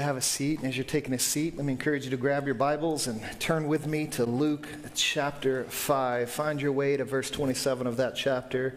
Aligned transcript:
have 0.00 0.16
a 0.16 0.20
seat. 0.20 0.58
And 0.58 0.66
as 0.66 0.76
you're 0.76 0.82
taking 0.82 1.14
a 1.14 1.20
seat, 1.20 1.56
let 1.56 1.64
me 1.64 1.72
encourage 1.72 2.02
you 2.02 2.10
to 2.10 2.16
grab 2.16 2.46
your 2.46 2.56
Bibles 2.56 3.06
and 3.06 3.22
turn 3.38 3.68
with 3.68 3.86
me 3.86 4.08
to 4.08 4.26
Luke 4.26 4.66
chapter 4.92 5.62
5. 5.66 6.28
Find 6.28 6.60
your 6.60 6.72
way 6.72 6.96
to 6.96 7.04
verse 7.04 7.30
27 7.30 7.86
of 7.86 7.96
that 7.98 8.16
chapter, 8.16 8.76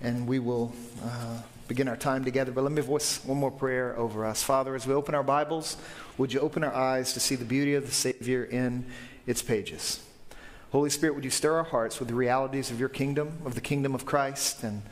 and 0.00 0.24
we 0.24 0.38
will 0.38 0.72
uh, 1.02 1.42
begin 1.66 1.88
our 1.88 1.96
time 1.96 2.24
together. 2.24 2.52
But 2.52 2.62
let 2.62 2.72
me 2.72 2.80
voice 2.80 3.24
one 3.24 3.38
more 3.38 3.50
prayer 3.50 3.98
over 3.98 4.24
us. 4.24 4.44
Father, 4.44 4.76
as 4.76 4.86
we 4.86 4.94
open 4.94 5.16
our 5.16 5.24
Bibles, 5.24 5.78
would 6.16 6.32
you 6.32 6.38
open 6.38 6.62
our 6.62 6.72
eyes 6.72 7.12
to 7.14 7.18
see 7.18 7.34
the 7.34 7.44
beauty 7.44 7.74
of 7.74 7.84
the 7.84 7.92
Savior 7.92 8.44
in 8.44 8.86
its 9.26 9.42
pages? 9.42 10.00
Holy 10.70 10.90
Spirit, 10.90 11.16
would 11.16 11.24
you 11.24 11.30
stir 11.30 11.56
our 11.56 11.64
hearts 11.64 11.98
with 11.98 12.06
the 12.06 12.14
realities 12.14 12.70
of 12.70 12.78
your 12.78 12.88
kingdom, 12.88 13.38
of 13.44 13.56
the 13.56 13.60
kingdom 13.60 13.96
of 13.96 14.06
Christ, 14.06 14.62
and 14.62 14.82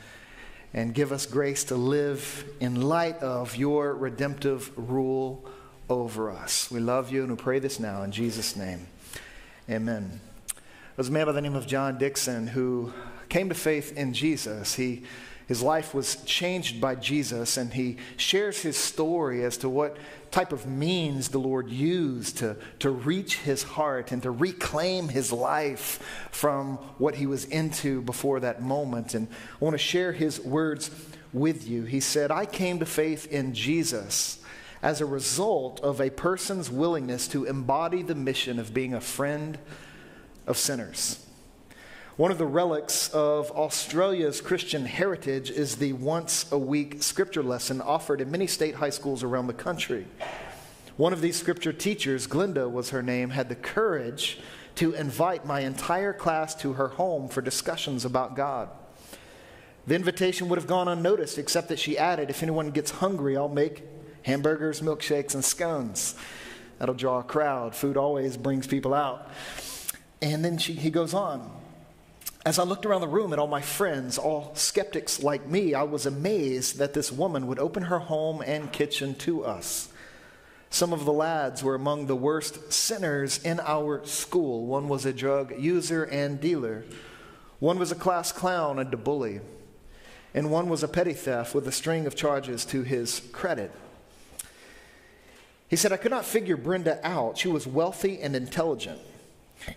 and 0.73 0.93
give 0.93 1.11
us 1.11 1.25
grace 1.25 1.65
to 1.65 1.75
live 1.75 2.45
in 2.61 2.81
light 2.81 3.17
of 3.17 3.57
your 3.57 3.93
redemptive 3.93 4.71
rule 4.77 5.45
over 5.91 6.31
us. 6.31 6.71
We 6.71 6.79
love 6.79 7.11
you 7.11 7.21
and 7.23 7.31
we 7.31 7.37
pray 7.37 7.59
this 7.59 7.79
now 7.79 8.03
in 8.03 8.11
Jesus' 8.11 8.55
name. 8.55 8.87
Amen. 9.69 10.21
There's 10.95 11.09
a 11.09 11.11
man 11.11 11.25
by 11.25 11.33
the 11.33 11.41
name 11.41 11.55
of 11.55 11.67
John 11.67 11.97
Dickson 11.97 12.47
who 12.47 12.93
came 13.29 13.49
to 13.49 13.55
faith 13.55 13.95
in 13.97 14.13
Jesus. 14.13 14.75
He, 14.75 15.03
his 15.47 15.61
life 15.61 15.93
was 15.93 16.15
changed 16.23 16.79
by 16.79 16.95
Jesus, 16.95 17.57
and 17.57 17.73
he 17.73 17.97
shares 18.15 18.61
his 18.61 18.77
story 18.77 19.43
as 19.43 19.57
to 19.57 19.69
what 19.69 19.97
type 20.31 20.53
of 20.53 20.65
means 20.65 21.29
the 21.29 21.39
Lord 21.39 21.69
used 21.69 22.37
to, 22.37 22.55
to 22.79 22.89
reach 22.89 23.37
his 23.39 23.63
heart 23.63 24.11
and 24.11 24.23
to 24.23 24.31
reclaim 24.31 25.09
his 25.09 25.31
life 25.31 25.99
from 26.31 26.77
what 26.97 27.15
he 27.15 27.25
was 27.25 27.45
into 27.45 28.01
before 28.01 28.39
that 28.39 28.61
moment. 28.61 29.13
And 29.13 29.27
I 29.29 29.63
want 29.63 29.73
to 29.73 29.77
share 29.77 30.13
his 30.13 30.39
words 30.39 30.89
with 31.33 31.67
you. 31.67 31.83
He 31.83 31.99
said, 31.99 32.31
I 32.31 32.45
came 32.45 32.79
to 32.79 32.85
faith 32.85 33.27
in 33.27 33.53
Jesus 33.53 34.40
as 34.81 35.01
a 35.01 35.05
result 35.05 35.79
of 35.81 36.01
a 36.01 36.09
person's 36.09 36.69
willingness 36.69 37.27
to 37.27 37.45
embody 37.45 38.01
the 38.01 38.15
mission 38.15 38.59
of 38.59 38.73
being 38.73 38.93
a 38.93 39.01
friend 39.01 39.59
of 40.47 40.57
sinners. 40.57 41.25
One 42.17 42.31
of 42.31 42.37
the 42.37 42.45
relics 42.45 43.09
of 43.09 43.51
Australia's 43.51 44.41
Christian 44.41 44.85
heritage 44.85 45.49
is 45.49 45.77
the 45.77 45.93
once 45.93 46.51
a 46.51 46.57
week 46.57 47.01
scripture 47.01 47.43
lesson 47.43 47.81
offered 47.81 48.21
in 48.21 48.29
many 48.29 48.47
state 48.47 48.75
high 48.75 48.89
schools 48.89 49.23
around 49.23 49.47
the 49.47 49.53
country. 49.53 50.05
One 50.97 51.13
of 51.13 51.21
these 51.21 51.39
scripture 51.39 51.73
teachers, 51.73 52.27
Glinda 52.27 52.67
was 52.67 52.89
her 52.89 53.01
name, 53.01 53.29
had 53.29 53.49
the 53.49 53.55
courage 53.55 54.39
to 54.75 54.93
invite 54.93 55.45
my 55.45 55.61
entire 55.61 56.13
class 56.13 56.53
to 56.55 56.73
her 56.73 56.89
home 56.89 57.27
for 57.27 57.41
discussions 57.41 58.05
about 58.05 58.35
God. 58.35 58.69
The 59.87 59.95
invitation 59.95 60.47
would 60.49 60.59
have 60.59 60.67
gone 60.67 60.87
unnoticed, 60.87 61.37
except 61.37 61.69
that 61.69 61.79
she 61.79 61.97
added, 61.97 62.29
If 62.29 62.43
anyone 62.43 62.71
gets 62.71 62.91
hungry, 62.91 63.35
I'll 63.35 63.49
make 63.49 63.83
hamburgers, 64.23 64.81
milkshakes, 64.81 65.33
and 65.33 65.43
scones. 65.43 66.15
That'll 66.79 66.95
draw 66.95 67.19
a 67.19 67.23
crowd. 67.23 67.75
Food 67.75 67.97
always 67.97 68.37
brings 68.37 68.67
people 68.67 68.93
out. 68.93 69.29
And 70.21 70.43
then 70.43 70.57
she, 70.57 70.73
he 70.73 70.89
goes 70.89 71.13
on. 71.13 71.51
As 72.43 72.57
I 72.57 72.63
looked 72.63 72.87
around 72.87 73.01
the 73.01 73.07
room 73.07 73.33
at 73.33 73.39
all 73.39 73.47
my 73.47 73.61
friends, 73.61 74.17
all 74.17 74.51
skeptics 74.55 75.21
like 75.21 75.47
me, 75.47 75.75
I 75.75 75.83
was 75.83 76.07
amazed 76.07 76.79
that 76.79 76.93
this 76.93 77.11
woman 77.11 77.45
would 77.45 77.59
open 77.59 77.83
her 77.83 77.99
home 77.99 78.41
and 78.41 78.71
kitchen 78.71 79.13
to 79.15 79.45
us. 79.45 79.89
Some 80.71 80.93
of 80.93 81.05
the 81.05 81.13
lads 81.13 81.61
were 81.63 81.75
among 81.75 82.07
the 82.07 82.15
worst 82.15 82.71
sinners 82.73 83.39
in 83.43 83.59
our 83.59 84.03
school. 84.05 84.65
One 84.65 84.87
was 84.87 85.05
a 85.05 85.13
drug 85.13 85.53
user 85.59 86.05
and 86.05 86.39
dealer, 86.39 86.85
one 87.59 87.77
was 87.77 87.91
a 87.91 87.95
class 87.95 88.31
clown 88.31 88.79
and 88.79 88.91
a 88.91 88.97
bully, 88.97 89.41
and 90.33 90.49
one 90.49 90.67
was 90.67 90.81
a 90.81 90.87
petty 90.87 91.13
theft 91.13 91.53
with 91.53 91.67
a 91.67 91.71
string 91.71 92.07
of 92.07 92.15
charges 92.15 92.65
to 92.65 92.81
his 92.81 93.21
credit. 93.31 93.71
He 95.71 95.77
said, 95.77 95.93
I 95.93 95.97
could 95.97 96.11
not 96.11 96.25
figure 96.25 96.57
Brenda 96.57 96.99
out. 97.01 97.37
She 97.37 97.47
was 97.47 97.65
wealthy 97.65 98.21
and 98.21 98.35
intelligent. 98.35 98.99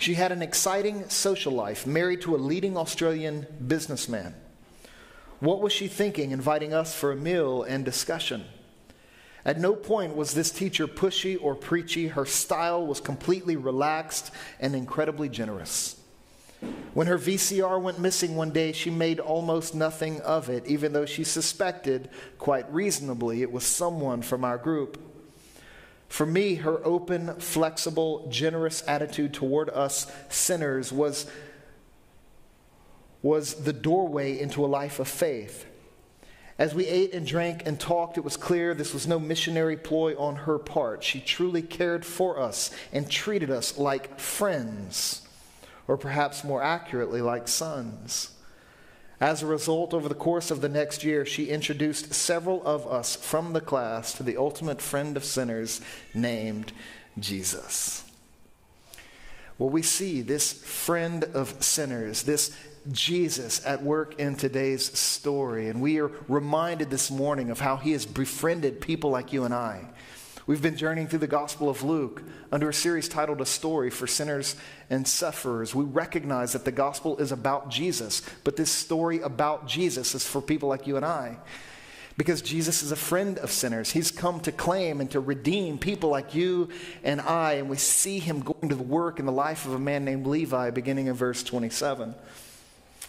She 0.00 0.14
had 0.14 0.32
an 0.32 0.42
exciting 0.42 1.08
social 1.08 1.52
life, 1.52 1.86
married 1.86 2.20
to 2.22 2.34
a 2.34 2.36
leading 2.36 2.76
Australian 2.76 3.46
businessman. 3.64 4.34
What 5.38 5.60
was 5.60 5.72
she 5.72 5.86
thinking, 5.86 6.32
inviting 6.32 6.74
us 6.74 6.96
for 6.96 7.12
a 7.12 7.16
meal 7.16 7.62
and 7.62 7.84
discussion? 7.84 8.44
At 9.44 9.60
no 9.60 9.76
point 9.76 10.16
was 10.16 10.34
this 10.34 10.50
teacher 10.50 10.88
pushy 10.88 11.38
or 11.40 11.54
preachy. 11.54 12.08
Her 12.08 12.26
style 12.26 12.84
was 12.84 12.98
completely 12.98 13.54
relaxed 13.54 14.32
and 14.58 14.74
incredibly 14.74 15.28
generous. 15.28 16.00
When 16.92 17.06
her 17.06 17.18
VCR 17.18 17.80
went 17.80 18.00
missing 18.00 18.34
one 18.34 18.50
day, 18.50 18.72
she 18.72 18.90
made 18.90 19.20
almost 19.20 19.76
nothing 19.76 20.20
of 20.22 20.48
it, 20.48 20.66
even 20.66 20.92
though 20.92 21.06
she 21.06 21.22
suspected, 21.22 22.08
quite 22.38 22.68
reasonably, 22.72 23.42
it 23.42 23.52
was 23.52 23.62
someone 23.62 24.22
from 24.22 24.44
our 24.44 24.58
group. 24.58 25.12
For 26.14 26.26
me, 26.26 26.54
her 26.54 26.78
open, 26.86 27.40
flexible, 27.40 28.28
generous 28.30 28.84
attitude 28.86 29.34
toward 29.34 29.68
us 29.70 30.06
sinners 30.28 30.92
was, 30.92 31.28
was 33.20 33.64
the 33.64 33.72
doorway 33.72 34.38
into 34.38 34.64
a 34.64 34.68
life 34.68 35.00
of 35.00 35.08
faith. 35.08 35.66
As 36.56 36.72
we 36.72 36.86
ate 36.86 37.14
and 37.14 37.26
drank 37.26 37.66
and 37.66 37.80
talked, 37.80 38.16
it 38.16 38.22
was 38.22 38.36
clear 38.36 38.74
this 38.74 38.94
was 38.94 39.08
no 39.08 39.18
missionary 39.18 39.76
ploy 39.76 40.16
on 40.16 40.36
her 40.36 40.56
part. 40.56 41.02
She 41.02 41.18
truly 41.18 41.62
cared 41.62 42.06
for 42.06 42.38
us 42.38 42.70
and 42.92 43.10
treated 43.10 43.50
us 43.50 43.76
like 43.76 44.20
friends, 44.20 45.26
or 45.88 45.96
perhaps 45.96 46.44
more 46.44 46.62
accurately, 46.62 47.22
like 47.22 47.48
sons. 47.48 48.33
As 49.20 49.42
a 49.42 49.46
result, 49.46 49.94
over 49.94 50.08
the 50.08 50.14
course 50.14 50.50
of 50.50 50.60
the 50.60 50.68
next 50.68 51.04
year, 51.04 51.24
she 51.24 51.48
introduced 51.48 52.12
several 52.12 52.64
of 52.66 52.86
us 52.86 53.14
from 53.14 53.52
the 53.52 53.60
class 53.60 54.12
to 54.14 54.22
the 54.22 54.36
ultimate 54.36 54.82
friend 54.82 55.16
of 55.16 55.24
sinners 55.24 55.80
named 56.14 56.72
Jesus. 57.18 58.04
Well, 59.58 59.70
we 59.70 59.82
see 59.82 60.20
this 60.20 60.52
friend 60.52 61.24
of 61.32 61.62
sinners, 61.62 62.24
this 62.24 62.56
Jesus 62.90 63.64
at 63.64 63.82
work 63.82 64.18
in 64.18 64.34
today's 64.34 64.98
story. 64.98 65.68
And 65.68 65.80
we 65.80 66.00
are 66.00 66.10
reminded 66.28 66.90
this 66.90 67.10
morning 67.10 67.50
of 67.50 67.60
how 67.60 67.76
he 67.76 67.92
has 67.92 68.04
befriended 68.04 68.80
people 68.80 69.10
like 69.10 69.32
you 69.32 69.44
and 69.44 69.54
I. 69.54 69.86
We've 70.46 70.60
been 70.60 70.76
journeying 70.76 71.08
through 71.08 71.20
the 71.20 71.26
Gospel 71.26 71.70
of 71.70 71.82
Luke 71.82 72.22
under 72.52 72.68
a 72.68 72.74
series 72.74 73.08
titled 73.08 73.40
A 73.40 73.46
Story 73.46 73.88
for 73.88 74.06
Sinners 74.06 74.56
and 74.90 75.08
Sufferers. 75.08 75.74
We 75.74 75.84
recognize 75.84 76.52
that 76.52 76.66
the 76.66 76.72
Gospel 76.72 77.16
is 77.16 77.32
about 77.32 77.70
Jesus, 77.70 78.20
but 78.44 78.56
this 78.56 78.70
story 78.70 79.20
about 79.20 79.66
Jesus 79.66 80.14
is 80.14 80.26
for 80.26 80.42
people 80.42 80.68
like 80.68 80.86
you 80.86 80.96
and 80.96 81.04
I. 81.04 81.38
Because 82.18 82.42
Jesus 82.42 82.82
is 82.82 82.92
a 82.92 82.96
friend 82.96 83.38
of 83.38 83.50
sinners. 83.50 83.92
He's 83.92 84.10
come 84.10 84.38
to 84.40 84.52
claim 84.52 85.00
and 85.00 85.10
to 85.12 85.18
redeem 85.20 85.78
people 85.78 86.10
like 86.10 86.34
you 86.34 86.68
and 87.02 87.22
I. 87.22 87.54
And 87.54 87.70
we 87.70 87.78
see 87.78 88.18
him 88.18 88.40
going 88.40 88.68
to 88.68 88.76
the 88.76 88.82
work 88.82 89.18
in 89.18 89.24
the 89.24 89.32
life 89.32 89.64
of 89.64 89.72
a 89.72 89.78
man 89.78 90.04
named 90.04 90.26
Levi, 90.26 90.70
beginning 90.70 91.06
in 91.06 91.14
verse 91.14 91.42
27. 91.42 92.14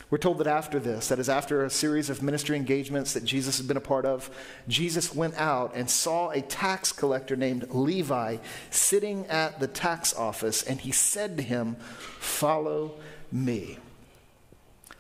We're 0.10 0.20
told 0.20 0.38
that 0.38 0.48
after 0.48 0.80
this, 0.80 1.08
that 1.08 1.18
is, 1.18 1.30
after 1.30 1.64
a 1.64 1.70
series 1.70 2.10
of 2.10 2.22
ministry 2.22 2.56
engagements 2.56 3.14
that 3.14 3.26
Jesus 3.26 3.58
has 3.58 3.66
been 3.66 3.78
a 3.78 3.82
part 3.82 4.06
of, 4.06 4.30
Jesus 4.68 5.16
went 5.16 5.36
out 5.36 5.74
and 5.76 5.90
saw 5.90 6.30
a 6.30 6.42
tax 6.42 6.92
collector 6.92 7.36
named 7.36 7.68
Levi 7.72 8.38
sitting 8.70 9.26
at 9.28 9.60
the 9.60 9.68
tax 9.68 10.14
office, 10.14 10.62
and 10.62 10.80
he 10.80 10.92
said 10.92 11.38
to 11.38 11.44
him, 11.44 11.76
Follow 12.20 12.94
me. 13.32 13.80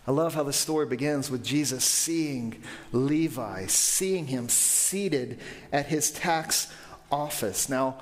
I 0.07 0.11
love 0.11 0.35
how 0.35 0.43
the 0.43 0.53
story 0.53 0.85
begins 0.85 1.31
with 1.31 1.43
Jesus 1.43 1.83
seeing 1.83 2.61
Levi, 2.91 3.65
seeing 3.67 4.27
him 4.27 4.49
seated 4.49 5.39
at 5.71 5.87
his 5.87 6.11
tax 6.11 6.71
office. 7.11 7.69
Now, 7.69 8.01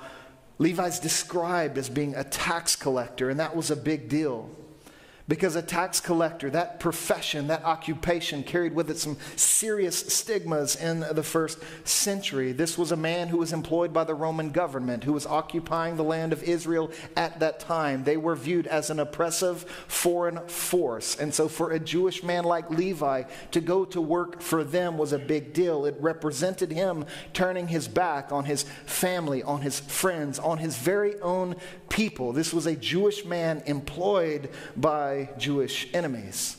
Levi's 0.58 1.00
described 1.00 1.78
as 1.78 1.88
being 1.88 2.14
a 2.14 2.24
tax 2.24 2.76
collector, 2.76 3.30
and 3.30 3.40
that 3.40 3.56
was 3.56 3.70
a 3.70 3.76
big 3.76 4.08
deal. 4.08 4.50
Because 5.26 5.56
a 5.56 5.62
tax 5.62 6.00
collector, 6.00 6.50
that 6.50 6.80
profession, 6.80 7.46
that 7.46 7.64
occupation 7.64 8.42
carried 8.42 8.74
with 8.74 8.90
it 8.90 8.98
some 8.98 9.16
serious 9.36 9.98
stigmas 10.12 10.76
in 10.76 11.00
the 11.00 11.22
first 11.22 11.58
century. 11.84 12.52
This 12.52 12.76
was 12.76 12.92
a 12.92 12.96
man 12.96 13.28
who 13.28 13.38
was 13.38 13.54
employed 13.54 13.90
by 13.94 14.04
the 14.04 14.14
Roman 14.14 14.50
government, 14.50 15.04
who 15.04 15.14
was 15.14 15.24
occupying 15.24 15.96
the 15.96 16.04
land 16.04 16.34
of 16.34 16.42
Israel 16.42 16.90
at 17.16 17.40
that 17.40 17.58
time. 17.58 18.04
They 18.04 18.18
were 18.18 18.36
viewed 18.36 18.66
as 18.66 18.90
an 18.90 19.00
oppressive 19.00 19.62
foreign 19.88 20.46
force. 20.46 21.16
And 21.18 21.32
so, 21.32 21.48
for 21.48 21.70
a 21.70 21.80
Jewish 21.80 22.22
man 22.22 22.44
like 22.44 22.68
Levi 22.68 23.22
to 23.52 23.60
go 23.62 23.86
to 23.86 24.02
work 24.02 24.42
for 24.42 24.62
them 24.62 24.98
was 24.98 25.14
a 25.14 25.18
big 25.18 25.54
deal. 25.54 25.86
It 25.86 25.96
represented 26.00 26.70
him 26.70 27.06
turning 27.32 27.68
his 27.68 27.88
back 27.88 28.30
on 28.30 28.44
his 28.44 28.64
family, 28.84 29.42
on 29.42 29.62
his 29.62 29.80
friends, 29.80 30.38
on 30.38 30.58
his 30.58 30.76
very 30.76 31.18
own 31.20 31.56
people. 31.88 32.34
This 32.34 32.52
was 32.52 32.66
a 32.66 32.76
Jewish 32.76 33.24
man 33.24 33.62
employed 33.64 34.50
by 34.76 35.13
by 35.14 35.28
Jewish 35.38 35.88
enemies. 35.94 36.56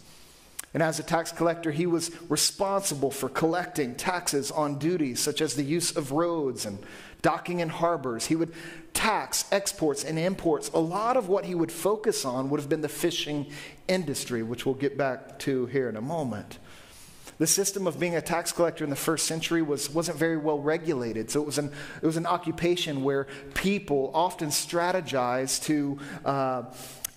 And 0.74 0.84
as 0.84 1.00
a 1.00 1.04
tax 1.04 1.32
collector, 1.32 1.72
he 1.72 1.86
was 1.86 2.12
responsible 2.30 3.12
for 3.12 3.30
collecting 3.30 3.96
taxes 3.96 4.52
on 4.52 4.78
duties 4.78 5.20
such 5.20 5.42
as 5.42 5.56
the 5.56 5.64
use 5.64 5.96
of 5.96 6.12
roads 6.12 6.66
and 6.66 6.80
docking 7.22 7.62
in 7.62 7.70
harbors. 7.70 8.26
He 8.26 8.36
would 8.36 8.54
tax 8.94 9.46
exports 9.52 10.04
and 10.04 10.20
imports. 10.20 10.70
A 10.74 10.80
lot 10.80 11.18
of 11.18 11.30
what 11.30 11.46
he 11.46 11.56
would 11.56 11.72
focus 11.72 12.26
on 12.26 12.50
would 12.50 12.60
have 12.60 12.70
been 12.70 12.82
the 12.82 12.90
fishing 12.90 13.48
industry, 13.88 14.44
which 14.44 14.66
we'll 14.66 14.76
get 14.76 14.98
back 14.98 15.40
to 15.40 15.66
here 15.68 15.88
in 15.88 15.96
a 15.96 16.02
moment. 16.02 16.60
The 17.38 17.48
system 17.48 17.88
of 17.88 18.00
being 18.00 18.16
a 18.16 18.22
tax 18.22 18.52
collector 18.52 18.84
in 18.84 18.90
the 18.90 18.96
first 18.96 19.28
century 19.28 19.62
was, 19.62 19.90
wasn't 19.90 20.18
very 20.18 20.38
well 20.38 20.60
regulated. 20.60 21.30
So 21.30 21.42
it 21.42 21.46
was, 21.46 21.58
an, 21.58 21.72
it 22.02 22.06
was 22.06 22.18
an 22.18 22.26
occupation 22.26 23.04
where 23.04 23.28
people 23.54 24.12
often 24.14 24.50
strategized 24.50 25.64
to 25.64 26.00
uh, 26.24 26.64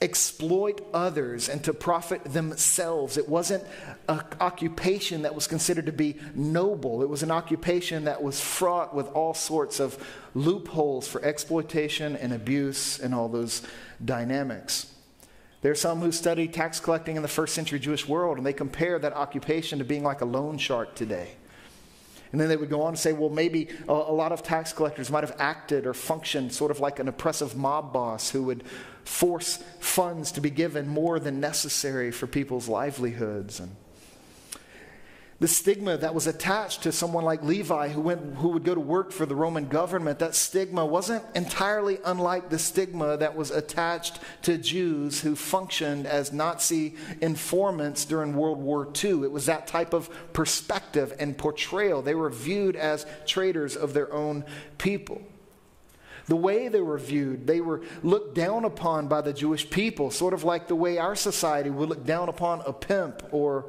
exploit 0.00 0.81
others 0.95 1.49
and 1.49 1.62
to 1.65 1.75
profit 1.75 2.23
themselves. 2.25 3.17
It 3.17 3.29
wasn't 3.29 3.65
an 4.09 4.23
occupation 4.41 5.23
that 5.23 5.35
was 5.35 5.47
considered 5.47 5.87
to 5.87 5.93
be 5.93 6.17
noble, 6.35 7.03
it 7.03 7.09
was 7.09 7.23
an 7.23 7.31
occupation 7.31 8.05
that 8.05 8.23
was 8.23 8.41
fraught 8.41 8.95
with 8.95 9.09
all 9.09 9.35
sorts 9.35 9.81
of 9.81 9.99
loopholes 10.35 11.09
for 11.09 11.23
exploitation 11.25 12.17
and 12.17 12.33
abuse 12.33 13.00
and 13.00 13.15
all 13.15 13.29
those 13.29 13.62
dynamics. 14.05 14.93
There 15.61 15.73
are 15.73 15.77
some 15.77 15.99
who 15.99 16.12
study 16.12 16.47
tax 16.47 16.79
collecting 16.79 17.17
in 17.17 17.23
the 17.23 17.29
first 17.29 17.53
century 17.53 17.81
Jewish 17.81 18.06
world, 18.06 18.37
and 18.39 18.47
they 18.47 18.53
compare 18.53 18.99
that 19.00 19.12
occupation 19.12 19.81
to 19.81 19.85
being 19.85 20.05
like 20.05 20.21
a 20.21 20.25
loan 20.25 20.56
shark 20.59 20.95
today. 20.95 21.31
And 22.31 22.41
then 22.41 22.49
they 22.49 22.56
would 22.56 22.71
go 22.71 22.83
on 22.83 22.93
to 22.93 22.99
say, 22.99 23.12
well, 23.12 23.31
maybe 23.31 23.69
a, 23.89 23.93
a, 23.93 24.12
lot 24.12 24.33
of 24.33 24.43
tax 24.43 24.73
collectors 24.73 25.11
might 25.11 25.25
have 25.25 25.35
acted 25.39 25.87
or 25.87 25.95
functioned 25.95 26.53
sort 26.53 26.71
of 26.71 26.79
like 26.79 26.99
an 26.99 27.09
oppressive 27.09 27.56
mob 27.56 27.93
boss 27.93 28.31
who 28.31 28.43
would 28.45 28.65
force 29.08 29.56
funds 29.81 30.32
to 30.32 30.40
be 30.40 30.50
given 30.50 30.87
more 30.87 31.19
than 31.19 31.40
necessary 31.40 32.10
for 32.10 32.26
people's 32.26 32.69
livelihoods. 32.69 33.58
And 33.58 33.75
the 35.40 35.49
stigma 35.49 35.96
that 35.96 36.14
was 36.14 36.26
attached 36.26 36.82
to 36.82 36.93
someone 36.93 37.25
like 37.25 37.43
Levi 37.43 37.88
who, 37.88 38.02
went, 38.02 38.37
who 38.37 38.49
would 38.49 38.64
go 38.64 38.75
to 38.75 38.81
work 38.81 39.10
for 39.10 39.25
the 39.25 39.34
Roman 39.34 39.66
government, 39.69 40.19
that 40.19 40.34
stigma 40.34 40.84
wasn't 40.84 41.25
entirely 41.34 41.99
unlike 42.05 42.50
the 42.50 42.58
stigma 42.58 43.16
that 43.16 43.34
was 43.34 43.50
attached 43.50 44.20
to 44.43 44.58
Jews 44.58 45.22
who 45.22 45.34
functioned 45.34 46.06
as 46.06 46.32
Nazi 46.32 46.94
informants 47.22 48.04
during 48.04 48.37
World 48.37 48.58
War 48.58 48.87
II. 49.02 49.22
It 49.22 49.32
was 49.32 49.46
that 49.46 49.66
type 49.66 49.94
of 49.94 50.11
perspective 50.34 51.14
and 51.19 51.37
portrayal. 51.38 52.02
They 52.02 52.14
were 52.14 52.31
viewed 52.31 52.76
as 52.76 53.06
traitors 53.26 53.75
of 53.75 53.94
their 53.94 54.12
own 54.12 54.44
people. 54.76 55.22
The 56.28 56.36
way 56.36 56.69
they 56.69 56.82
were 56.82 56.98
viewed, 56.98 57.46
they 57.46 57.60
were 57.60 57.82
looked 58.02 58.34
down 58.34 58.64
upon 58.64 59.08
by 59.08 59.22
the 59.22 59.32
Jewish 59.32 59.69
people, 59.69 60.10
sort 60.10 60.34
of 60.34 60.44
like 60.44 60.69
the 60.69 60.76
way 60.76 60.98
our 60.98 61.16
society 61.16 61.70
would 61.70 61.88
look 61.88 62.04
down 62.04 62.28
upon 62.28 62.62
a 62.66 62.72
pimp 62.72 63.22
or 63.32 63.66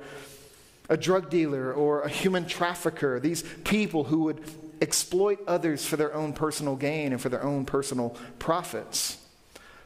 a 0.90 0.98
drug 0.98 1.30
dealer 1.30 1.72
or 1.72 2.02
a 2.02 2.10
human 2.10 2.46
trafficker, 2.46 3.20
these 3.20 3.44
people 3.64 4.04
who 4.04 4.24
would 4.24 4.44
exploit 4.82 5.40
others 5.48 5.86
for 5.86 5.96
their 5.98 6.14
own 6.14 6.34
personal 6.34 6.76
gain 6.76 7.14
and 7.14 7.22
for 7.22 7.30
their 7.30 7.44
own 7.44 7.66
personal 7.66 8.18
profits. 8.40 9.19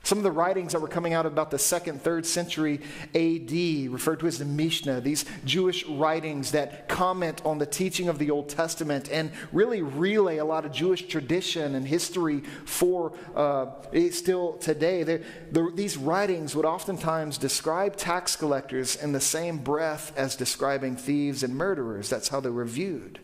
Some 0.05 0.17
of 0.17 0.25
the 0.25 0.31
writings 0.31 0.73
that 0.73 0.81
were 0.81 0.89
coming 0.89 1.13
out 1.13 1.25
about 1.25 1.49
the 1.49 1.57
second, 1.57 2.01
third 2.01 2.25
century 2.25 2.81
AD, 3.15 3.89
referred 3.89 4.19
to 4.19 4.27
as 4.27 4.37
the 4.37 4.43
Mishnah, 4.43 4.99
these 4.99 5.23
Jewish 5.45 5.85
writings 5.85 6.51
that 6.51 6.89
comment 6.89 7.41
on 7.45 7.57
the 7.57 7.65
teaching 7.65 8.09
of 8.09 8.19
the 8.19 8.29
Old 8.29 8.49
Testament 8.49 9.09
and 9.09 9.31
really 9.53 9.81
relay 9.81 10.37
a 10.37 10.45
lot 10.45 10.65
of 10.65 10.73
Jewish 10.73 11.03
tradition 11.07 11.75
and 11.75 11.87
history 11.87 12.41
for 12.65 13.13
uh, 13.33 13.67
still 14.11 14.57
today. 14.57 15.03
The, 15.03 15.71
these 15.73 15.95
writings 15.95 16.53
would 16.53 16.65
oftentimes 16.65 17.37
describe 17.37 17.95
tax 17.95 18.35
collectors 18.35 18.97
in 18.97 19.13
the 19.13 19.21
same 19.21 19.59
breath 19.59 20.11
as 20.17 20.35
describing 20.35 20.97
thieves 20.97 21.43
and 21.43 21.55
murderers. 21.55 22.09
That's 22.09 22.27
how 22.27 22.41
they 22.41 22.49
were 22.49 22.65
viewed. 22.65 23.19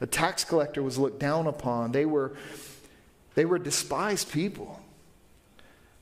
A 0.00 0.06
tax 0.06 0.44
collector 0.44 0.80
was 0.80 0.96
looked 0.96 1.18
down 1.18 1.48
upon, 1.48 1.90
they 1.90 2.06
were, 2.06 2.36
they 3.34 3.44
were 3.44 3.58
despised 3.58 4.30
people. 4.30 4.80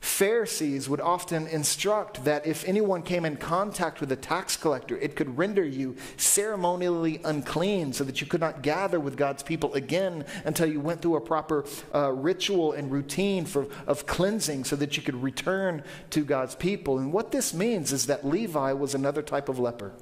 Pharisees 0.07 0.89
would 0.89 1.01
often 1.01 1.49
instruct 1.49 2.25
that 2.25 2.47
if 2.47 2.65
anyone 2.65 3.03
came 3.03 3.25
in 3.25 3.37
contact 3.37 4.01
with 4.01 4.11
a 4.13 4.17
tax 4.17 4.57
collector, 4.57 4.97
it 4.97 5.17
could 5.17 5.37
render 5.37 5.65
you 5.65 5.97
ceremonially 6.17 7.21
unclean 7.25 7.93
so 7.93 8.05
that 8.05 8.21
you 8.21 8.27
could 8.27 8.41
not 8.41 8.63
gather 8.63 9.01
with 9.01 9.17
God's 9.17 9.43
people 9.43 9.75
again 9.75 10.25
until 10.45 10.67
you 10.71 10.81
went 10.81 11.03
through 11.03 11.17
a 11.17 11.21
proper 11.21 11.67
uh, 11.93 12.13
ritual 12.13 12.73
and 12.73 12.91
routine 12.91 13.45
for, 13.45 13.67
of 13.89 14.07
cleansing 14.07 14.65
so 14.65 14.77
that 14.77 14.97
you 14.97 15.03
could 15.03 15.21
return 15.23 15.83
to 16.11 16.25
God's 16.25 16.55
people. 16.55 16.99
And 16.99 17.13
what 17.13 17.33
this 17.33 17.53
means 17.53 17.93
is 17.93 18.07
that 18.07 18.25
Levi 18.25 18.73
was 18.73 18.95
another 18.95 19.23
type 19.23 19.49
of 19.49 19.59
leper. 19.59 19.93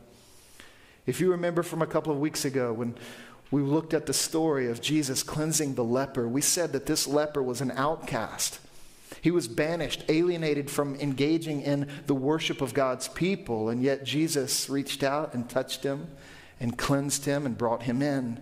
If 1.06 1.18
you 1.18 1.30
remember 1.30 1.62
from 1.62 1.80
a 1.80 1.86
couple 1.86 2.12
of 2.12 2.20
weeks 2.20 2.44
ago 2.44 2.74
when 2.74 2.94
we 3.50 3.62
looked 3.62 3.94
at 3.94 4.04
the 4.04 4.12
story 4.12 4.68
of 4.68 4.82
Jesus 4.82 5.22
cleansing 5.22 5.76
the 5.76 5.84
leper, 5.84 6.28
we 6.28 6.42
said 6.42 6.72
that 6.72 6.84
this 6.84 7.08
leper 7.08 7.42
was 7.42 7.62
an 7.62 7.70
outcast. 7.70 8.60
He 9.20 9.30
was 9.30 9.48
banished, 9.48 10.04
alienated 10.08 10.70
from 10.70 10.96
engaging 10.96 11.62
in 11.62 11.88
the 12.06 12.14
worship 12.14 12.60
of 12.60 12.74
God's 12.74 13.08
people, 13.08 13.68
and 13.68 13.82
yet 13.82 14.04
Jesus 14.04 14.68
reached 14.68 15.02
out 15.02 15.34
and 15.34 15.48
touched 15.48 15.82
him 15.82 16.08
and 16.60 16.76
cleansed 16.78 17.24
him 17.24 17.46
and 17.46 17.58
brought 17.58 17.82
him 17.82 18.02
in. 18.02 18.40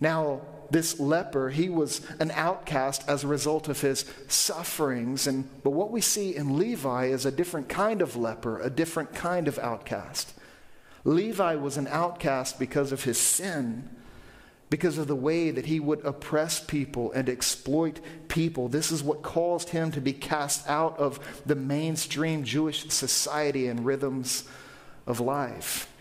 Now, 0.00 0.40
this 0.70 0.98
leper, 0.98 1.50
he 1.50 1.68
was 1.68 2.00
an 2.18 2.32
outcast 2.32 3.08
as 3.08 3.22
a 3.22 3.28
result 3.28 3.68
of 3.68 3.80
his 3.82 4.04
sufferings. 4.26 5.26
And, 5.26 5.48
but 5.62 5.70
what 5.70 5.90
we 5.90 6.00
see 6.00 6.34
in 6.34 6.58
Levi 6.58 7.06
is 7.06 7.24
a 7.24 7.30
different 7.30 7.68
kind 7.68 8.02
of 8.02 8.16
leper, 8.16 8.58
a 8.58 8.70
different 8.70 9.14
kind 9.14 9.48
of 9.48 9.58
outcast. 9.58 10.34
Levi 11.04 11.54
was 11.56 11.76
an 11.76 11.86
outcast 11.88 12.58
because 12.58 12.90
of 12.90 13.04
his 13.04 13.18
sin 13.18 13.88
because 14.72 14.96
of 14.96 15.06
the 15.06 15.14
way 15.14 15.50
that 15.50 15.66
he 15.66 15.78
would 15.78 16.02
oppress 16.02 16.58
people 16.58 17.12
and 17.12 17.28
exploit 17.28 18.00
people. 18.28 18.70
This 18.70 18.90
is 18.90 19.02
what 19.02 19.20
caused 19.20 19.68
him 19.68 19.92
to 19.92 20.00
be 20.00 20.14
cast 20.14 20.66
out 20.66 20.98
of 20.98 21.20
the 21.44 21.54
mainstream 21.54 22.42
Jewish 22.42 22.88
society 22.88 23.66
and 23.66 23.84
rhythms 23.84 24.48
of 25.06 25.20
life. 25.20 25.92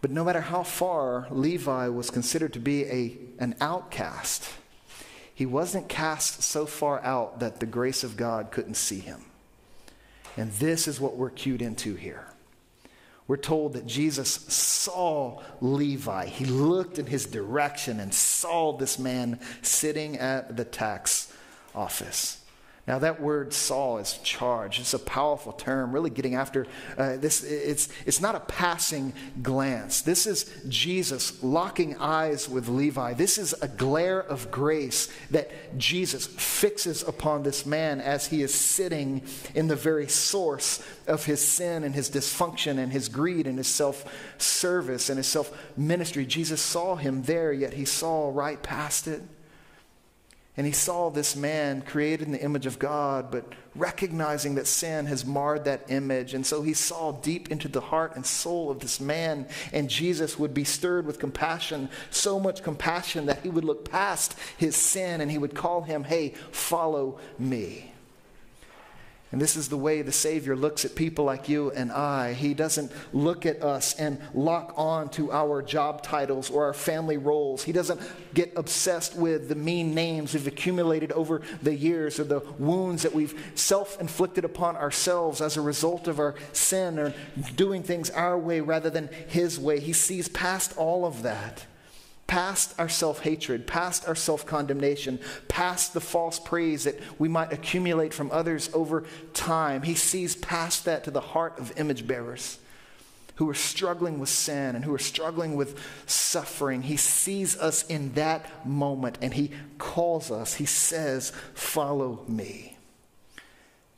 But 0.00 0.10
no 0.10 0.24
matter 0.24 0.40
how 0.40 0.62
far 0.62 1.26
Levi 1.30 1.88
was 1.88 2.08
considered 2.08 2.54
to 2.54 2.58
be 2.58 2.84
a, 2.86 3.18
an 3.38 3.54
outcast, 3.60 4.48
he 5.34 5.44
wasn't 5.44 5.90
cast 5.90 6.42
so 6.42 6.64
far 6.64 7.04
out 7.04 7.40
that 7.40 7.60
the 7.60 7.66
grace 7.66 8.02
of 8.02 8.16
God 8.16 8.50
couldn't 8.50 8.78
see 8.78 9.00
him. 9.00 9.26
And 10.38 10.52
this 10.52 10.88
is 10.88 10.98
what 10.98 11.16
we're 11.18 11.28
cued 11.28 11.60
into 11.60 11.96
here 11.96 12.24
we're 13.30 13.36
told 13.36 13.74
that 13.74 13.86
Jesus 13.86 14.28
saw 14.28 15.40
Levi. 15.60 16.26
He 16.26 16.46
looked 16.46 16.98
in 16.98 17.06
his 17.06 17.26
direction 17.26 18.00
and 18.00 18.12
saw 18.12 18.72
this 18.72 18.98
man 18.98 19.38
sitting 19.62 20.18
at 20.18 20.56
the 20.56 20.64
tax 20.64 21.32
office. 21.72 22.44
Now, 22.90 22.98
that 22.98 23.20
word 23.20 23.52
saw 23.52 23.98
is 23.98 24.18
charged. 24.24 24.80
It's 24.80 24.94
a 24.94 24.98
powerful 24.98 25.52
term, 25.52 25.92
really 25.92 26.10
getting 26.10 26.34
after 26.34 26.66
uh, 26.98 27.18
this. 27.18 27.44
It's, 27.44 27.88
it's 28.04 28.20
not 28.20 28.34
a 28.34 28.40
passing 28.40 29.12
glance. 29.42 30.02
This 30.02 30.26
is 30.26 30.52
Jesus 30.68 31.40
locking 31.40 31.96
eyes 31.98 32.48
with 32.48 32.66
Levi. 32.66 33.14
This 33.14 33.38
is 33.38 33.52
a 33.62 33.68
glare 33.68 34.18
of 34.18 34.50
grace 34.50 35.08
that 35.30 35.78
Jesus 35.78 36.26
fixes 36.26 37.04
upon 37.04 37.44
this 37.44 37.64
man 37.64 38.00
as 38.00 38.26
he 38.26 38.42
is 38.42 38.52
sitting 38.52 39.22
in 39.54 39.68
the 39.68 39.76
very 39.76 40.08
source 40.08 40.82
of 41.06 41.24
his 41.26 41.40
sin 41.40 41.84
and 41.84 41.94
his 41.94 42.10
dysfunction 42.10 42.76
and 42.76 42.90
his 42.90 43.08
greed 43.08 43.46
and 43.46 43.56
his 43.56 43.68
self 43.68 44.04
service 44.36 45.08
and 45.08 45.16
his 45.16 45.28
self 45.28 45.56
ministry. 45.76 46.26
Jesus 46.26 46.60
saw 46.60 46.96
him 46.96 47.22
there, 47.22 47.52
yet 47.52 47.74
he 47.74 47.84
saw 47.84 48.32
right 48.34 48.60
past 48.60 49.06
it 49.06 49.22
and 50.60 50.66
he 50.66 50.74
saw 50.74 51.08
this 51.08 51.36
man 51.36 51.80
created 51.80 52.26
in 52.26 52.32
the 52.32 52.44
image 52.44 52.66
of 52.66 52.78
God, 52.78 53.30
but 53.30 53.46
recognizing 53.74 54.56
that 54.56 54.66
sin 54.66 55.06
has 55.06 55.24
marred 55.24 55.64
that 55.64 55.90
image. 55.90 56.34
And 56.34 56.44
so 56.44 56.60
he 56.60 56.74
saw 56.74 57.12
deep 57.12 57.50
into 57.50 57.66
the 57.66 57.80
heart 57.80 58.14
and 58.14 58.26
soul 58.26 58.70
of 58.70 58.80
this 58.80 59.00
man. 59.00 59.48
And 59.72 59.88
Jesus 59.88 60.38
would 60.38 60.52
be 60.52 60.64
stirred 60.64 61.06
with 61.06 61.18
compassion, 61.18 61.88
so 62.10 62.38
much 62.38 62.62
compassion 62.62 63.24
that 63.24 63.40
he 63.40 63.48
would 63.48 63.64
look 63.64 63.90
past 63.90 64.36
his 64.58 64.76
sin 64.76 65.22
and 65.22 65.30
he 65.30 65.38
would 65.38 65.54
call 65.54 65.80
him, 65.80 66.04
Hey, 66.04 66.34
follow 66.50 67.18
me. 67.38 67.89
And 69.32 69.40
this 69.40 69.54
is 69.54 69.68
the 69.68 69.76
way 69.76 70.02
the 70.02 70.10
Savior 70.10 70.56
looks 70.56 70.84
at 70.84 70.96
people 70.96 71.24
like 71.24 71.48
you 71.48 71.70
and 71.70 71.92
I. 71.92 72.32
He 72.32 72.52
doesn't 72.52 72.90
look 73.12 73.46
at 73.46 73.62
us 73.62 73.94
and 73.94 74.20
lock 74.34 74.74
on 74.76 75.08
to 75.10 75.30
our 75.30 75.62
job 75.62 76.02
titles 76.02 76.50
or 76.50 76.64
our 76.64 76.74
family 76.74 77.16
roles. 77.16 77.62
He 77.62 77.70
doesn't 77.70 78.00
get 78.34 78.52
obsessed 78.56 79.14
with 79.14 79.48
the 79.48 79.54
mean 79.54 79.94
names 79.94 80.34
we've 80.34 80.48
accumulated 80.48 81.12
over 81.12 81.42
the 81.62 81.74
years 81.74 82.18
or 82.18 82.24
the 82.24 82.40
wounds 82.58 83.04
that 83.04 83.14
we've 83.14 83.52
self 83.54 84.00
inflicted 84.00 84.44
upon 84.44 84.76
ourselves 84.76 85.40
as 85.40 85.56
a 85.56 85.60
result 85.60 86.08
of 86.08 86.18
our 86.18 86.34
sin 86.52 86.98
or 86.98 87.14
doing 87.54 87.84
things 87.84 88.10
our 88.10 88.36
way 88.36 88.60
rather 88.60 88.90
than 88.90 89.08
His 89.28 89.60
way. 89.60 89.78
He 89.78 89.92
sees 89.92 90.28
past 90.28 90.76
all 90.76 91.06
of 91.06 91.22
that 91.22 91.66
past 92.30 92.72
our 92.78 92.88
self 92.88 93.22
hatred, 93.22 93.66
past 93.66 94.06
our 94.06 94.14
self 94.14 94.46
condemnation, 94.46 95.18
past 95.48 95.92
the 95.92 96.00
false 96.00 96.38
praise 96.38 96.84
that 96.84 96.94
we 97.18 97.26
might 97.26 97.52
accumulate 97.52 98.14
from 98.14 98.30
others 98.30 98.70
over 98.72 99.04
time. 99.34 99.82
He 99.82 99.96
sees 99.96 100.36
past 100.36 100.84
that 100.84 101.02
to 101.04 101.10
the 101.10 101.20
heart 101.20 101.58
of 101.58 101.76
image 101.76 102.06
bearers 102.06 102.60
who 103.34 103.50
are 103.50 103.54
struggling 103.54 104.20
with 104.20 104.28
sin 104.28 104.76
and 104.76 104.84
who 104.84 104.94
are 104.94 104.98
struggling 104.98 105.56
with 105.56 105.76
suffering. 106.06 106.82
He 106.82 106.96
sees 106.96 107.56
us 107.58 107.84
in 107.88 108.12
that 108.12 108.64
moment 108.64 109.18
and 109.20 109.34
he 109.34 109.50
calls 109.78 110.30
us. 110.30 110.54
He 110.54 110.66
says, 110.66 111.32
Follow 111.54 112.24
me. 112.28 112.76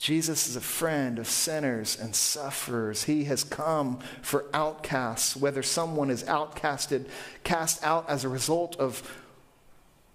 Jesus 0.03 0.49
is 0.49 0.57
a 0.57 0.61
friend 0.61 1.21
of 1.21 1.29
sinners 1.29 1.97
and 1.97 2.13
sufferers. 2.13 3.05
He 3.05 3.23
has 3.27 3.45
come 3.45 4.01
for 4.21 4.47
outcasts, 4.53 5.37
whether 5.37 5.63
someone 5.63 6.11
is 6.11 6.25
outcasted, 6.25 7.07
cast 7.45 7.85
out 7.85 8.11
as 8.11 8.25
a 8.25 8.29
result 8.29 8.75
of 8.81 9.09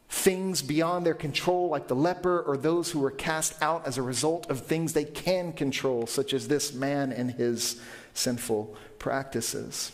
things 0.09 0.61
beyond 0.61 1.05
their 1.05 1.13
control, 1.13 1.69
like 1.69 1.87
the 1.87 1.95
leper, 1.95 2.41
or 2.41 2.57
those 2.57 2.91
who 2.91 2.99
were 2.99 3.11
cast 3.11 3.63
out 3.63 3.87
as 3.87 3.97
a 3.97 4.01
result 4.01 4.49
of 4.49 4.59
things 4.59 4.91
they 4.91 5.05
can 5.05 5.53
control, 5.53 6.05
such 6.05 6.33
as 6.33 6.49
this 6.49 6.73
man 6.73 7.13
and 7.13 7.31
his 7.31 7.79
sinful 8.13 8.75
practices. 8.99 9.93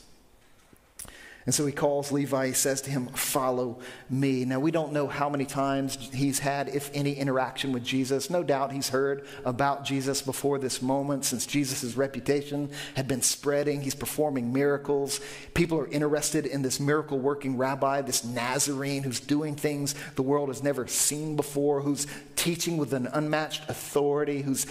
And 1.45 1.53
so 1.53 1.65
he 1.65 1.73
calls 1.73 2.11
Levi, 2.11 2.47
he 2.47 2.53
says 2.53 2.81
to 2.81 2.89
him, 2.89 3.07
Follow 3.07 3.79
me. 4.09 4.45
Now, 4.45 4.59
we 4.59 4.71
don't 4.71 4.93
know 4.93 5.07
how 5.07 5.29
many 5.29 5.45
times 5.45 6.09
he's 6.13 6.39
had, 6.39 6.69
if 6.69 6.89
any, 6.93 7.13
interaction 7.13 7.73
with 7.73 7.83
Jesus. 7.83 8.29
No 8.29 8.43
doubt 8.43 8.71
he's 8.71 8.89
heard 8.89 9.25
about 9.43 9.83
Jesus 9.83 10.21
before 10.21 10.57
this 10.57 10.81
moment, 10.81 11.25
since 11.25 11.45
Jesus' 11.45 11.95
reputation 11.95 12.69
had 12.95 13.07
been 13.07 13.21
spreading. 13.21 13.81
He's 13.81 13.95
performing 13.95 14.53
miracles. 14.53 15.19
People 15.53 15.79
are 15.79 15.87
interested 15.87 16.45
in 16.45 16.61
this 16.61 16.79
miracle 16.79 17.19
working 17.19 17.57
rabbi, 17.57 18.01
this 18.01 18.23
Nazarene 18.23 19.03
who's 19.03 19.19
doing 19.19 19.55
things 19.55 19.95
the 20.15 20.21
world 20.21 20.47
has 20.47 20.63
never 20.63 20.87
seen 20.87 21.35
before, 21.35 21.81
who's 21.81 22.07
teaching 22.37 22.77
with 22.77 22.93
an 22.93 23.07
unmatched 23.07 23.69
authority, 23.69 24.41
who's 24.41 24.65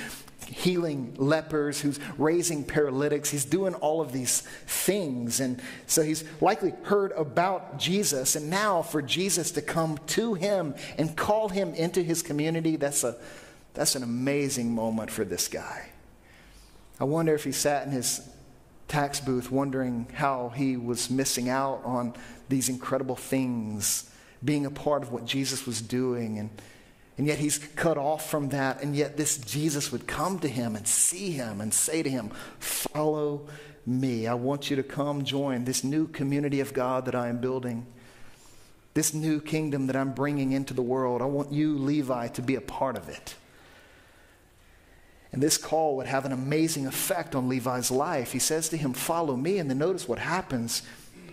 healing 0.52 1.14
lepers, 1.16 1.80
who's 1.80 1.99
raising 2.18 2.62
paralytics. 2.64 3.30
He's 3.30 3.44
doing 3.44 3.75
all 3.75 4.00
of 4.00 4.12
these 4.12 4.42
things. 4.66 5.40
And 5.40 5.61
so 5.87 6.02
he's 6.02 6.25
likely 6.40 6.75
heard 6.82 7.12
about 7.12 7.78
Jesus. 7.78 8.37
And 8.37 8.50
now 8.50 8.82
for 8.82 9.02
Jesus 9.02 9.50
to 9.52 9.62
come 9.62 9.99
to 10.09 10.35
him 10.35 10.75
and 10.99 11.16
call 11.16 11.49
him 11.49 11.75
into 11.75 12.02
his 12.02 12.23
community, 12.23 12.76
that's, 12.76 13.02
a, 13.02 13.16
that's 13.75 13.94
an 13.97 14.02
amazing 14.02 14.75
moment 14.75 15.11
for 15.11 15.25
this 15.25 15.49
guy. 15.49 15.88
I 17.00 17.04
wonder 17.04 17.35
if 17.35 17.44
he 17.44 17.52
sat 17.52 17.87
in 17.87 17.92
his 17.92 18.28
tax 18.88 19.21
booth 19.21 19.50
wondering 19.50 20.06
how 20.12 20.50
he 20.50 20.76
was 20.76 21.11
missing 21.11 21.49
out 21.49 21.80
on 21.85 22.14
these 22.49 22.68
incredible 22.68 23.16
things, 23.16 24.11
being 24.44 24.66
a 24.66 24.71
part 24.71 25.02
of 25.02 25.11
what 25.11 25.25
Jesus 25.25 25.66
was 25.66 25.80
doing. 25.80 26.38
And 26.38 26.50
and 27.23 27.29
yet 27.29 27.38
he's 27.38 27.59
cut 27.76 27.99
off 27.99 28.29
from 28.29 28.49
that. 28.49 28.83
And 28.83 28.97
yet 28.97 29.17
this 29.17 29.38
Jesus 29.38 29.93
would 29.93 30.09
come 30.09 30.41
to 30.41 30.49
him 30.49 30.75
and 30.75 30.88
see 30.88 31.31
him 31.31 31.61
and 31.61 31.73
say 31.73 32.02
to 32.02 32.11
him, 32.11 32.31
Follow 32.59 33.47
me. 33.87 34.26
I 34.26 34.35
want 34.35 34.71
you 34.71 34.75
to 34.75 34.83
come 34.83 35.23
join 35.23 35.64
this 35.64 35.85
new 35.85 36.09
community 36.09 36.59
of 36.59 36.75
God 36.75 37.05
that 37.05 37.14
I 37.14 37.29
am 37.29 37.38
building, 37.38 37.87
this 38.95 39.14
new 39.14 39.41
kingdom 39.41 39.87
that 39.87 39.95
I'm 39.95 40.12
bringing 40.14 40.50
into 40.50 40.75
the 40.75 40.83
world. 40.83 41.23
I 41.23 41.26
want 41.26 41.52
you, 41.52 41.79
Levi, 41.79 42.26
to 42.26 42.43
be 42.43 42.57
a 42.57 42.61
part 42.61 42.97
of 42.97 43.09
it. 43.09 43.37
And 45.31 45.41
this 45.41 45.57
call 45.57 45.95
would 45.99 46.09
have 46.09 46.25
an 46.25 46.33
amazing 46.33 46.88
effect 46.88 47.37
on 47.37 47.49
Levi's 47.49 47.93
life. 47.93 48.33
He 48.33 48.41
says 48.41 48.69
to 48.71 48.76
him, 48.76 48.95
Follow 48.95 49.37
me. 49.37 49.59
And 49.59 49.71
then 49.71 49.79
notice 49.79 50.09
what 50.09 50.19
happens. 50.19 50.83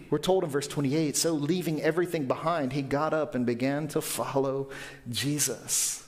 We're 0.10 0.18
told 0.18 0.44
in 0.44 0.50
verse 0.50 0.68
28 0.68 1.16
so 1.16 1.34
leaving 1.34 1.82
everything 1.82 2.25
behind, 2.25 2.74
he 2.74 2.82
got 2.82 3.13
up 3.13 3.36
and 3.36 3.46
began 3.46 3.88
to 3.89 4.01
follow 4.01 4.70
Jesus. 5.10 6.06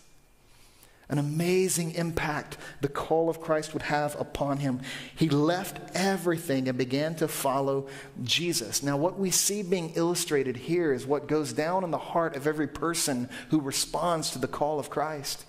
An 1.12 1.17
amazing 1.17 1.91
impact 1.91 2.58
the 2.79 2.88
call 2.88 3.29
of 3.29 3.41
Christ 3.41 3.74
would 3.74 3.81
have 3.84 4.17
upon 4.20 4.60
him. 4.60 4.79
He 5.13 5.27
left 5.27 5.77
everything 5.93 6.70
and 6.70 6.77
began 6.77 7.15
to 7.15 7.27
follow 7.27 7.88
Jesus. 8.24 8.81
Now, 8.81 8.96
what 8.96 9.20
we 9.20 9.29
see 9.29 9.62
being 9.62 9.91
illustrated 9.96 10.55
here 10.55 10.93
is 10.93 11.05
what 11.05 11.27
goes 11.27 11.51
down 11.51 11.84
in 11.84 11.91
the 11.91 11.98
heart 11.98 12.38
of 12.38 12.48
every 12.48 12.67
person 12.67 13.27
who 13.50 13.60
responds 13.60 14.31
to 14.31 14.39
the 14.39 14.48
call 14.48 14.79
of 14.79 14.89
Christ. 14.89 15.43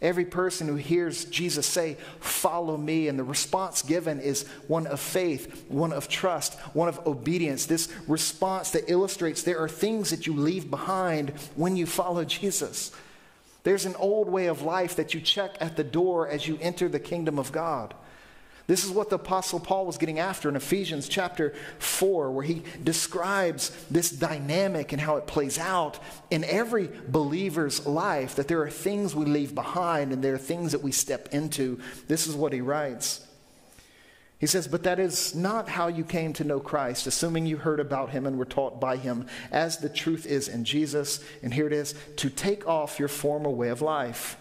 Every 0.00 0.24
person 0.24 0.68
who 0.68 0.76
hears 0.76 1.24
Jesus 1.24 1.66
say, 1.66 1.96
Follow 2.20 2.76
me, 2.76 3.08
and 3.08 3.18
the 3.18 3.24
response 3.24 3.82
given 3.82 4.20
is 4.20 4.46
one 4.68 4.86
of 4.86 5.00
faith, 5.00 5.64
one 5.68 5.92
of 5.92 6.08
trust, 6.08 6.54
one 6.72 6.88
of 6.88 7.04
obedience. 7.06 7.66
This 7.66 7.88
response 8.06 8.70
that 8.70 8.88
illustrates 8.88 9.42
there 9.42 9.58
are 9.58 9.68
things 9.68 10.10
that 10.10 10.26
you 10.26 10.34
leave 10.34 10.70
behind 10.70 11.30
when 11.56 11.76
you 11.76 11.84
follow 11.84 12.24
Jesus. 12.24 12.92
There's 13.64 13.86
an 13.86 13.96
old 13.96 14.28
way 14.28 14.46
of 14.46 14.62
life 14.62 14.94
that 14.96 15.14
you 15.14 15.20
check 15.20 15.56
at 15.60 15.76
the 15.76 15.84
door 15.84 16.28
as 16.28 16.46
you 16.46 16.58
enter 16.60 16.88
the 16.88 17.00
kingdom 17.00 17.38
of 17.38 17.50
God. 17.50 17.92
This 18.68 18.84
is 18.84 18.90
what 18.90 19.08
the 19.08 19.16
Apostle 19.16 19.60
Paul 19.60 19.86
was 19.86 19.96
getting 19.96 20.18
after 20.18 20.46
in 20.46 20.54
Ephesians 20.54 21.08
chapter 21.08 21.54
4, 21.78 22.30
where 22.30 22.44
he 22.44 22.62
describes 22.84 23.70
this 23.90 24.10
dynamic 24.10 24.92
and 24.92 25.00
how 25.00 25.16
it 25.16 25.26
plays 25.26 25.58
out 25.58 25.98
in 26.30 26.44
every 26.44 26.90
believer's 27.08 27.86
life 27.86 28.34
that 28.34 28.46
there 28.46 28.60
are 28.60 28.68
things 28.68 29.16
we 29.16 29.24
leave 29.24 29.54
behind 29.54 30.12
and 30.12 30.22
there 30.22 30.34
are 30.34 30.38
things 30.38 30.72
that 30.72 30.82
we 30.82 30.92
step 30.92 31.30
into. 31.32 31.80
This 32.08 32.26
is 32.26 32.34
what 32.34 32.52
he 32.52 32.60
writes. 32.60 33.26
He 34.38 34.46
says, 34.46 34.68
But 34.68 34.82
that 34.82 35.00
is 35.00 35.34
not 35.34 35.70
how 35.70 35.88
you 35.88 36.04
came 36.04 36.34
to 36.34 36.44
know 36.44 36.60
Christ, 36.60 37.06
assuming 37.06 37.46
you 37.46 37.56
heard 37.56 37.80
about 37.80 38.10
him 38.10 38.26
and 38.26 38.36
were 38.36 38.44
taught 38.44 38.78
by 38.78 38.98
him, 38.98 39.24
as 39.50 39.78
the 39.78 39.88
truth 39.88 40.26
is 40.26 40.46
in 40.46 40.64
Jesus. 40.64 41.24
And 41.42 41.54
here 41.54 41.66
it 41.66 41.72
is 41.72 41.94
to 42.16 42.28
take 42.28 42.68
off 42.68 42.98
your 42.98 43.08
former 43.08 43.48
way 43.48 43.70
of 43.70 43.80
life, 43.80 44.36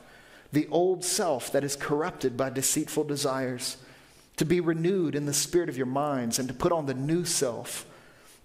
the 0.51 0.67
old 0.67 1.05
self 1.05 1.49
that 1.53 1.63
is 1.63 1.77
corrupted 1.77 2.35
by 2.35 2.49
deceitful 2.49 3.05
desires 3.05 3.77
to 4.37 4.45
be 4.45 4.59
renewed 4.59 5.15
in 5.15 5.25
the 5.25 5.33
spirit 5.33 5.69
of 5.69 5.77
your 5.77 5.87
minds, 5.87 6.39
and 6.39 6.47
to 6.47 6.53
put 6.53 6.71
on 6.71 6.85
the 6.85 6.93
new 6.93 7.25
self, 7.25 7.85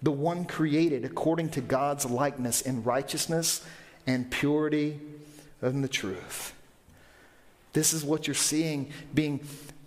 the 0.01 0.11
one 0.11 0.45
created 0.45 1.05
according 1.05 1.49
to 1.49 1.61
God's 1.61 2.05
likeness 2.05 2.61
in 2.61 2.83
righteousness 2.83 3.65
and 4.05 4.29
purity 4.29 4.99
and 5.61 5.83
the 5.83 5.87
truth. 5.87 6.53
This 7.71 7.93
is 7.93 8.03
what 8.03 8.27
you're 8.27 8.33
seeing 8.33 8.91
being 9.13 9.39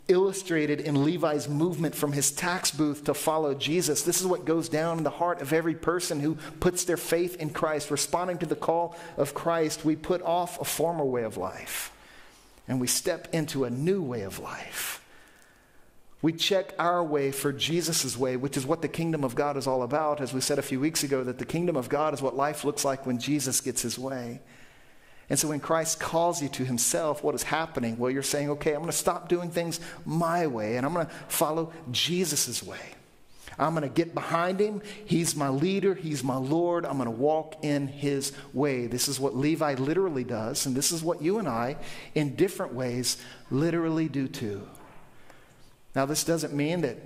illustrated 0.09 0.81
in 0.81 1.05
Levi's 1.05 1.49
movement 1.49 1.95
from 1.95 2.13
his 2.13 2.31
tax 2.31 2.71
booth 2.71 3.05
to 3.05 3.15
follow 3.15 3.55
Jesus. 3.55 4.03
This 4.03 4.21
is 4.21 4.27
what 4.27 4.45
goes 4.45 4.69
down 4.69 4.99
in 4.99 5.05
the 5.05 5.11
heart 5.11 5.43
of 5.43 5.53
every 5.53 5.75
person 5.75 6.21
who 6.21 6.37
puts 6.61 6.85
their 6.85 6.97
faith 6.97 7.37
in 7.37 7.51
Christ. 7.51 7.91
Responding 7.91 8.39
to 8.39 8.47
the 8.47 8.57
call 8.57 8.97
of 9.17 9.35
Christ, 9.35 9.85
we 9.85 9.97
put 9.97 10.23
off 10.23 10.61
a 10.61 10.65
former 10.65 11.05
way 11.05 11.25
of 11.25 11.37
life 11.37 11.93
and 12.69 12.81
we 12.81 12.87
step 12.87 13.29
into 13.33 13.65
a 13.65 13.71
new 13.71 14.01
way 14.01 14.23
of 14.23 14.39
life. 14.39 15.03
We 16.23 16.33
check 16.33 16.75
our 16.79 17.05
way 17.05 17.31
for 17.31 17.53
Jesus' 17.53 18.17
way, 18.17 18.37
which 18.37 18.57
is 18.57 18.67
what 18.67 18.83
the 18.83 18.89
kingdom 18.89 19.23
of 19.23 19.35
God 19.35 19.57
is 19.57 19.67
all 19.67 19.83
about. 19.83 20.21
As 20.21 20.33
we 20.33 20.41
said 20.41 20.59
a 20.59 20.63
few 20.63 20.81
weeks 20.81 21.05
ago, 21.05 21.23
that 21.23 21.39
the 21.39 21.45
kingdom 21.45 21.77
of 21.77 21.89
God 21.89 22.15
is 22.15 22.23
what 22.23 22.35
life 22.35 22.65
looks 22.65 22.85
like 22.85 23.07
when 23.07 23.19
Jesus 23.19 23.61
gets 23.61 23.83
his 23.83 23.99
way. 23.99 24.41
And 25.29 25.39
so 25.39 25.49
when 25.49 25.61
Christ 25.61 26.01
calls 26.01 26.41
you 26.41 26.49
to 26.51 26.65
himself, 26.65 27.23
what 27.23 27.35
is 27.35 27.43
happening? 27.43 27.99
Well, 27.99 28.11
you're 28.11 28.23
saying, 28.23 28.51
okay, 28.51 28.73
I'm 28.73 28.81
going 28.81 28.91
to 28.91 28.97
stop 28.97 29.29
doing 29.29 29.51
things 29.51 29.81
my 30.05 30.47
way 30.47 30.77
and 30.77 30.87
I'm 30.87 30.95
going 30.95 31.07
to 31.07 31.13
follow 31.29 31.73
Jesus' 31.91 32.63
way. 32.63 32.79
I'm 33.59 33.75
going 33.75 33.89
to 33.89 33.95
get 33.95 34.15
behind 34.15 34.61
him. 34.61 34.83
He's 35.05 35.35
my 35.35 35.49
leader. 35.49 35.95
He's 35.95 36.23
my 36.23 36.37
Lord. 36.37 36.85
I'm 36.85 36.99
going 36.99 37.07
to 37.07 37.11
walk 37.11 37.65
in 37.65 37.89
his 37.89 38.33
way. 38.53 38.87
This 38.87 39.09
is 39.09 39.19
what 39.19 39.35
Levi 39.35 39.75
literally 39.75 40.25
does, 40.25 40.67
and 40.67 40.77
this 40.77 40.93
is 40.93 41.03
what 41.03 41.23
you 41.23 41.39
and 41.39 41.49
I, 41.49 41.77
in 42.15 42.37
different 42.37 42.75
ways, 42.75 43.17
literally 43.51 44.09
do 44.09 44.29
too. 44.29 44.69
Now, 45.97 46.05
this 46.05 46.25
doesn't 46.25 46.53
mean 46.53 46.83
that 46.83 46.99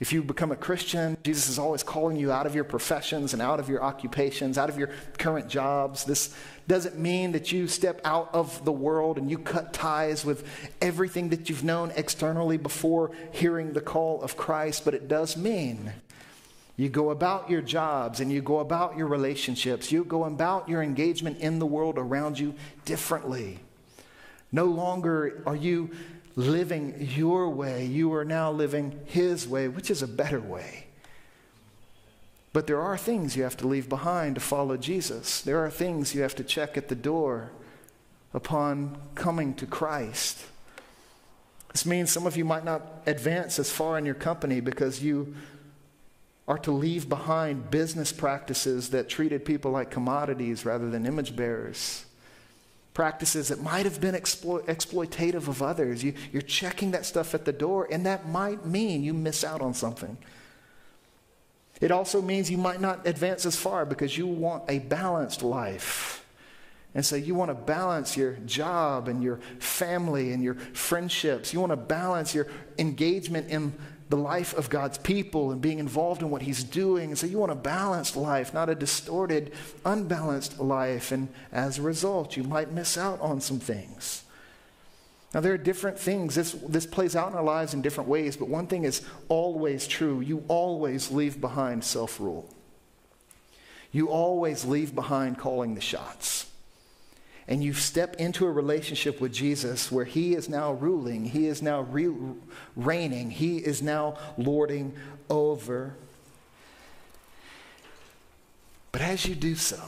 if 0.00 0.12
you 0.12 0.20
become 0.20 0.50
a 0.50 0.56
Christian, 0.56 1.16
Jesus 1.22 1.48
is 1.48 1.60
always 1.60 1.84
calling 1.84 2.16
you 2.16 2.32
out 2.32 2.44
of 2.44 2.56
your 2.56 2.64
professions 2.64 3.34
and 3.34 3.40
out 3.40 3.60
of 3.60 3.68
your 3.68 3.84
occupations, 3.84 4.58
out 4.58 4.68
of 4.68 4.76
your 4.76 4.90
current 5.16 5.48
jobs. 5.48 6.02
This 6.02 6.34
doesn't 6.66 6.98
mean 6.98 7.30
that 7.32 7.52
you 7.52 7.68
step 7.68 8.00
out 8.04 8.30
of 8.34 8.64
the 8.64 8.72
world 8.72 9.16
and 9.16 9.30
you 9.30 9.38
cut 9.38 9.72
ties 9.72 10.24
with 10.24 10.44
everything 10.80 11.28
that 11.28 11.48
you've 11.48 11.62
known 11.62 11.92
externally 11.94 12.56
before 12.56 13.12
hearing 13.30 13.74
the 13.74 13.80
call 13.80 14.20
of 14.22 14.36
Christ, 14.36 14.84
but 14.84 14.92
it 14.92 15.06
does 15.06 15.36
mean 15.36 15.92
you 16.76 16.88
go 16.88 17.10
about 17.10 17.48
your 17.48 17.62
jobs 17.62 18.18
and 18.18 18.32
you 18.32 18.42
go 18.42 18.58
about 18.58 18.96
your 18.96 19.06
relationships, 19.06 19.92
you 19.92 20.02
go 20.02 20.24
about 20.24 20.68
your 20.68 20.82
engagement 20.82 21.38
in 21.38 21.60
the 21.60 21.66
world 21.66 21.96
around 21.96 22.40
you 22.40 22.54
differently. 22.84 23.60
No 24.50 24.64
longer 24.64 25.42
are 25.46 25.56
you 25.56 25.90
living 26.36 27.08
your 27.14 27.48
way. 27.50 27.84
You 27.84 28.12
are 28.14 28.24
now 28.24 28.50
living 28.50 29.00
His 29.06 29.46
way, 29.46 29.68
which 29.68 29.90
is 29.90 30.02
a 30.02 30.08
better 30.08 30.40
way. 30.40 30.86
But 32.52 32.66
there 32.66 32.80
are 32.80 32.98
things 32.98 33.36
you 33.36 33.42
have 33.44 33.56
to 33.58 33.66
leave 33.66 33.88
behind 33.88 34.34
to 34.34 34.40
follow 34.40 34.76
Jesus. 34.76 35.40
There 35.40 35.64
are 35.64 35.70
things 35.70 36.14
you 36.14 36.22
have 36.22 36.34
to 36.36 36.44
check 36.44 36.76
at 36.76 36.88
the 36.88 36.94
door 36.94 37.50
upon 38.34 38.98
coming 39.14 39.54
to 39.54 39.66
Christ. 39.66 40.44
This 41.72 41.86
means 41.86 42.12
some 42.12 42.26
of 42.26 42.36
you 42.36 42.44
might 42.44 42.64
not 42.64 43.02
advance 43.06 43.58
as 43.58 43.70
far 43.70 43.96
in 43.96 44.04
your 44.04 44.14
company 44.14 44.60
because 44.60 45.02
you 45.02 45.34
are 46.46 46.58
to 46.58 46.72
leave 46.72 47.08
behind 47.08 47.70
business 47.70 48.12
practices 48.12 48.90
that 48.90 49.08
treated 49.08 49.44
people 49.44 49.70
like 49.70 49.90
commodities 49.90 50.66
rather 50.66 50.90
than 50.90 51.06
image 51.06 51.34
bearers 51.34 52.04
practices 52.94 53.48
that 53.48 53.62
might 53.62 53.84
have 53.84 54.00
been 54.00 54.14
explo- 54.14 54.62
exploitative 54.66 55.48
of 55.48 55.62
others. 55.62 56.04
You, 56.04 56.14
you're 56.30 56.42
checking 56.42 56.90
that 56.90 57.06
stuff 57.06 57.34
at 57.34 57.44
the 57.44 57.52
door, 57.52 57.88
and 57.90 58.04
that 58.06 58.28
might 58.28 58.66
mean 58.66 59.02
you 59.02 59.14
miss 59.14 59.44
out 59.44 59.60
on 59.60 59.74
something. 59.74 60.16
It 61.80 61.90
also 61.90 62.22
means 62.22 62.50
you 62.50 62.58
might 62.58 62.80
not 62.80 63.06
advance 63.06 63.44
as 63.44 63.56
far 63.56 63.84
because 63.84 64.16
you 64.16 64.26
want 64.26 64.64
a 64.68 64.78
balanced 64.78 65.42
life. 65.42 66.24
And 66.94 67.04
so 67.04 67.16
you 67.16 67.34
want 67.34 67.50
to 67.50 67.54
balance 67.54 68.16
your 68.16 68.32
job 68.44 69.08
and 69.08 69.22
your 69.22 69.40
family 69.58 70.32
and 70.32 70.42
your 70.44 70.54
friendships. 70.54 71.52
You 71.52 71.60
want 71.60 71.72
to 71.72 71.76
balance 71.76 72.34
your 72.34 72.46
engagement 72.78 73.48
in 73.48 73.72
the 74.12 74.16
life 74.18 74.52
of 74.52 74.68
God's 74.68 74.98
people 74.98 75.52
and 75.52 75.62
being 75.62 75.78
involved 75.78 76.20
in 76.20 76.28
what 76.28 76.42
He's 76.42 76.62
doing. 76.62 77.16
So 77.16 77.26
you 77.26 77.38
want 77.38 77.50
a 77.50 77.54
balanced 77.54 78.14
life, 78.14 78.52
not 78.52 78.68
a 78.68 78.74
distorted, 78.74 79.54
unbalanced 79.86 80.60
life. 80.60 81.12
And 81.12 81.30
as 81.50 81.78
a 81.78 81.82
result, 81.82 82.36
you 82.36 82.42
might 82.42 82.70
miss 82.70 82.98
out 82.98 83.18
on 83.22 83.40
some 83.40 83.58
things. 83.58 84.24
Now, 85.32 85.40
there 85.40 85.54
are 85.54 85.58
different 85.58 85.98
things. 85.98 86.34
This, 86.34 86.52
this 86.52 86.84
plays 86.84 87.16
out 87.16 87.30
in 87.30 87.38
our 87.38 87.42
lives 87.42 87.72
in 87.72 87.80
different 87.80 88.10
ways, 88.10 88.36
but 88.36 88.48
one 88.48 88.66
thing 88.66 88.84
is 88.84 89.00
always 89.30 89.86
true. 89.86 90.20
You 90.20 90.44
always 90.46 91.10
leave 91.10 91.40
behind 91.40 91.82
self 91.82 92.20
rule. 92.20 92.54
You 93.92 94.10
always 94.10 94.66
leave 94.66 94.94
behind 94.94 95.38
calling 95.38 95.74
the 95.74 95.80
shots 95.80 96.51
and 97.48 97.62
you 97.62 97.72
step 97.72 98.16
into 98.16 98.46
a 98.46 98.50
relationship 98.50 99.20
with 99.20 99.32
Jesus 99.32 99.90
where 99.90 100.04
He 100.04 100.34
is 100.34 100.48
now 100.48 100.72
ruling, 100.72 101.24
He 101.24 101.46
is 101.46 101.62
now 101.62 101.82
re- 101.82 102.14
reigning, 102.76 103.30
He 103.30 103.58
is 103.58 103.82
now 103.82 104.16
lording 104.36 104.94
over. 105.28 105.94
But 108.92 109.00
as 109.00 109.26
you 109.26 109.34
do 109.34 109.54
so, 109.54 109.80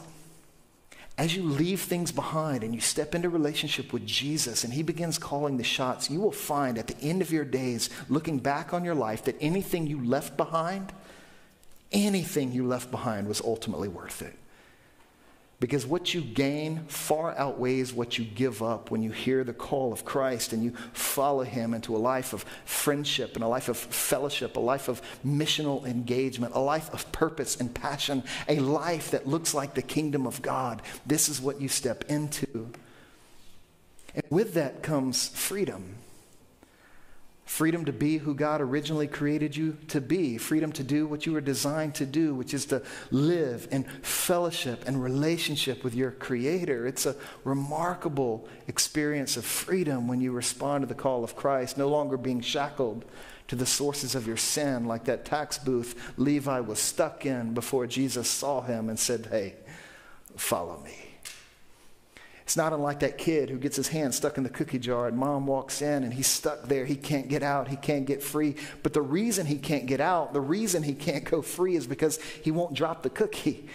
as 1.17 1.37
you 1.37 1.45
leave 1.45 1.83
things 1.83 2.11
behind 2.11 2.65
and 2.65 2.75
you 2.75 2.81
step 2.81 3.15
into 3.15 3.29
relationship 3.29 3.93
with 3.93 4.05
Jesus 4.05 4.65
and 4.65 4.73
he 4.73 4.83
begins 4.83 5.17
calling 5.17 5.59
the 5.59 5.65
shots, 5.65 6.11
you 6.11 6.21
will 6.21 6.33
find 6.33 6.77
at 6.77 6.89
the 6.89 6.99
end 7.01 7.23
of 7.23 7.31
your 7.31 7.45
days, 7.45 7.89
looking 8.09 8.39
back 8.39 8.75
on 8.75 8.85
your 8.85 8.97
life, 8.97 9.25
that 9.25 9.37
anything 9.41 9.87
you 9.87 10.05
left 10.05 10.37
behind, 10.37 10.93
anything 11.93 12.51
you 12.51 12.67
left 12.67 12.91
behind 12.91 13.29
was 13.29 13.41
ultimately 13.43 13.87
worth 13.87 14.23
it. 14.23 14.35
Because 15.61 15.87
what 15.87 16.13
you 16.13 16.21
gain 16.21 16.85
far 16.89 17.37
outweighs 17.39 17.93
what 17.93 18.19
you 18.19 18.25
give 18.25 18.63
up 18.63 18.91
when 18.91 19.03
you 19.03 19.11
hear 19.11 19.45
the 19.45 19.53
call 19.53 19.93
of 19.93 20.05
Christ 20.05 20.53
and 20.53 20.63
you 20.63 20.73
follow 20.93 21.43
Him 21.43 21.75
into 21.75 21.97
a 21.97 21.99
life 21.99 22.33
of 22.33 22.45
friendship 22.65 23.35
and 23.35 23.45
a 23.45 23.49
life 23.49 23.69
of 23.69 23.77
fellowship, 23.77 24.57
a 24.57 24.61
life 24.61 24.89
of 24.89 25.01
missional 25.25 25.87
engagement, 25.87 26.55
a 26.55 26.61
life 26.61 26.93
of 26.93 27.11
purpose 27.13 27.57
and 27.61 27.73
passion, 27.73 28.23
a 28.49 28.59
life 28.59 29.13
that 29.13 29.27
looks 29.27 29.55
like 29.55 29.75
the 29.75 29.83
kingdom 29.83 30.27
of 30.27 30.43
God. 30.43 30.83
This 31.07 31.29
is 31.29 31.41
what 31.41 31.61
you 31.61 31.69
step 31.69 32.05
into. 32.09 32.71
And 34.15 34.25
with 34.31 34.55
that 34.55 34.83
comes 34.83 35.29
freedom. 35.29 35.97
Freedom 37.45 37.85
to 37.85 37.93
be 37.93 38.17
who 38.17 38.35
God 38.35 38.63
originally 38.63 39.07
created 39.07 39.55
you 39.55 39.77
to 39.89 40.01
be. 40.01 40.39
Freedom 40.39 40.73
to 40.73 40.83
do 40.83 41.07
what 41.07 41.27
you 41.27 41.33
were 41.33 41.43
designed 41.43 41.95
to 41.97 42.07
do, 42.07 42.35
which 42.35 42.55
is 42.55 42.65
to 42.67 42.83
live 43.11 43.69
in 43.71 43.85
fellowship 44.03 44.85
and 44.87 45.03
relationship 45.03 45.85
with 45.85 45.95
your 45.95 46.11
Creator. 46.11 46.87
It's 46.87 47.05
a 47.05 47.17
remarkable 47.45 48.49
experience 48.67 49.37
of 49.37 49.45
freedom 49.45 50.09
when 50.09 50.23
you 50.23 50.33
respond 50.33 50.83
to 50.83 50.87
the 50.87 50.95
call 50.95 51.23
of 51.23 51.37
Christ, 51.37 51.77
no 51.77 51.89
longer 51.89 52.17
being 52.17 52.41
shackled 52.41 53.05
to 53.49 53.57
the 53.57 53.67
sources 53.67 54.15
of 54.15 54.27
your 54.27 54.39
sin, 54.39 54.87
like 54.87 55.05
that 55.05 55.27
tax 55.27 55.59
booth 55.59 56.13
Levi 56.17 56.61
was 56.61 56.79
stuck 56.79 57.27
in 57.27 57.53
before 57.53 57.87
Jesus 57.87 58.27
saw 58.27 58.63
him 58.63 58.89
and 58.89 58.99
said, 58.99 59.27
Hey, 59.31 59.57
follow 60.35 60.81
me. 60.81 61.14
It's 62.45 62.59
not 62.59 62.75
unlike 62.75 63.01
that 63.01 63.17
kid 63.17 63.49
who 63.49 63.57
gets 63.57 63.77
his 63.77 63.89
hand 63.89 64.15
stuck 64.15 64.37
in 64.37 64.45
the 64.45 64.51
cookie 64.51 64.79
jar 64.79 65.09
and 65.09 65.17
mom 65.17 65.47
walks 65.47 65.81
in 65.81 66.05
and 66.05 66.13
he's 66.13 66.27
stuck 66.27 66.69
there. 66.69 66.85
He 66.85 66.95
can't 66.95 67.27
get 67.27 67.43
out. 67.43 67.69
He 67.69 67.77
can't 67.77 68.05
get 68.05 68.23
free. 68.23 68.57
But 68.83 68.93
the 68.93 69.01
reason 69.01 69.47
he 69.47 69.57
can't 69.57 69.87
get 69.87 70.01
out, 70.01 70.35
the 70.35 70.43
reason 70.43 70.83
he 70.83 70.93
can't 70.93 71.25
go 71.31 71.41
free 71.41 71.75
is 71.75 71.87
because 71.87 72.21
he 72.43 72.51
won't 72.51 72.75
drop 72.75 73.03
the 73.03 73.11
cookie. 73.11 73.67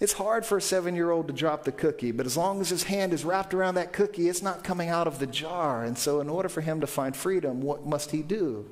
It's 0.00 0.14
hard 0.14 0.44
for 0.44 0.56
a 0.56 0.60
seven 0.62 0.96
year 0.96 1.10
old 1.10 1.28
to 1.28 1.32
drop 1.32 1.62
the 1.62 1.70
cookie, 1.70 2.10
but 2.10 2.26
as 2.26 2.36
long 2.36 2.60
as 2.60 2.70
his 2.70 2.82
hand 2.82 3.12
is 3.12 3.24
wrapped 3.24 3.54
around 3.54 3.76
that 3.76 3.92
cookie, 3.92 4.28
it's 4.28 4.42
not 4.42 4.64
coming 4.64 4.88
out 4.88 5.06
of 5.06 5.20
the 5.20 5.28
jar. 5.28 5.84
And 5.84 5.96
so, 5.96 6.20
in 6.20 6.28
order 6.28 6.48
for 6.48 6.60
him 6.60 6.80
to 6.80 6.88
find 6.88 7.14
freedom, 7.14 7.60
what 7.60 7.86
must 7.86 8.10
he 8.10 8.20
do? 8.22 8.66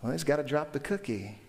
Well, 0.00 0.12
he's 0.12 0.22
got 0.22 0.36
to 0.36 0.44
drop 0.44 0.70
the 0.70 0.78
cookie. 0.78 1.39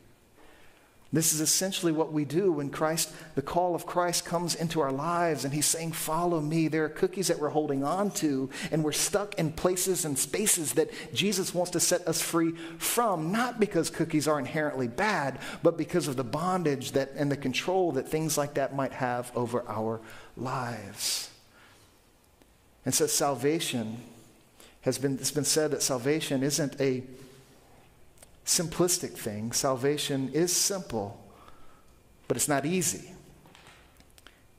This 1.13 1.33
is 1.33 1.41
essentially 1.41 1.91
what 1.91 2.13
we 2.13 2.23
do 2.23 2.53
when 2.53 2.69
Christ, 2.69 3.11
the 3.35 3.41
call 3.41 3.75
of 3.75 3.85
Christ 3.85 4.23
comes 4.23 4.55
into 4.55 4.79
our 4.79 4.93
lives 4.93 5.43
and 5.43 5.53
he's 5.53 5.65
saying, 5.65 5.91
Follow 5.91 6.39
me. 6.39 6.69
There 6.69 6.85
are 6.85 6.89
cookies 6.89 7.27
that 7.27 7.37
we're 7.37 7.49
holding 7.49 7.83
on 7.83 8.11
to, 8.11 8.49
and 8.71 8.81
we're 8.81 8.93
stuck 8.93 9.35
in 9.35 9.51
places 9.51 10.05
and 10.05 10.17
spaces 10.17 10.73
that 10.73 10.89
Jesus 11.13 11.53
wants 11.53 11.71
to 11.71 11.81
set 11.81 12.07
us 12.07 12.21
free 12.21 12.53
from, 12.77 13.29
not 13.29 13.59
because 13.59 13.89
cookies 13.89 14.25
are 14.25 14.39
inherently 14.39 14.87
bad, 14.87 15.39
but 15.63 15.77
because 15.77 16.07
of 16.07 16.15
the 16.15 16.23
bondage 16.23 16.93
that 16.93 17.11
and 17.17 17.29
the 17.29 17.37
control 17.37 17.91
that 17.91 18.07
things 18.07 18.37
like 18.37 18.53
that 18.53 18.73
might 18.73 18.93
have 18.93 19.33
over 19.35 19.67
our 19.67 19.99
lives. 20.37 21.29
And 22.85 22.95
so 22.95 23.05
salvation 23.05 23.97
has 24.81 24.97
been 24.97 25.15
it's 25.15 25.31
been 25.31 25.43
said 25.43 25.71
that 25.71 25.83
salvation 25.83 26.41
isn't 26.41 26.79
a 26.79 27.03
simplistic 28.45 29.11
thing. 29.11 29.51
Salvation 29.51 30.29
is 30.33 30.55
simple, 30.55 31.19
but 32.27 32.37
it's 32.37 32.47
not 32.47 32.65
easy. 32.65 33.11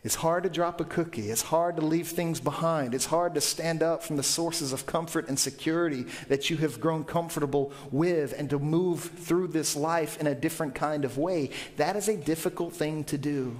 It's 0.05 0.17
hard 0.17 0.43
to 0.43 0.49
drop 0.49 0.81
a 0.81 0.85
cookie. 0.85 1.31
It's 1.31 1.43
hard 1.43 1.77
to 1.77 1.83
leave 1.83 2.09
things 2.09 2.41
behind. 2.41 2.93
It's 2.93 3.07
hard 3.07 3.35
to 3.35 3.41
stand 3.41 3.85
up 3.85 4.03
from 4.03 4.17
the 4.17 4.23
sources 4.25 4.73
of 4.73 4.85
comfort 4.85 5.29
and 5.29 5.39
security 5.39 6.07
that 6.27 6.51
you 6.51 6.57
have 6.57 6.81
grown 6.81 7.05
comfortable 7.05 7.73
with 7.93 8.35
and 8.37 8.51
to 8.51 8.59
move 8.59 9.01
through 9.01 9.49
this 9.49 9.77
life 9.77 10.21
in 10.21 10.27
a 10.27 10.35
different 10.35 10.75
kind 10.75 11.05
of 11.05 11.19
way. 11.19 11.51
That 11.77 11.95
is 11.95 12.09
a 12.09 12.17
difficult 12.17 12.75
thing 12.75 13.05
to 13.05 13.19
do. 13.19 13.57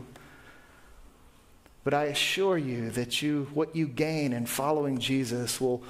But 1.85 1.95
I 1.95 2.05
assure 2.05 2.59
you 2.59 2.91
that 2.91 3.23
you, 3.23 3.49
what 3.55 3.77
you 3.77 3.87
gain 3.87 4.33
in 4.33 4.47
following 4.47 4.99
Jesus 4.99 5.61
will 5.61 5.85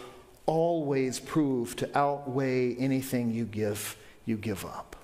always 0.45 1.19
prove 1.19 1.77
to 1.77 1.99
outweigh 1.99 2.75
anything 2.75 3.31
you 3.31 3.47
give 3.47 3.97
you 4.25 4.37
give 4.37 4.65
up. 4.65 4.97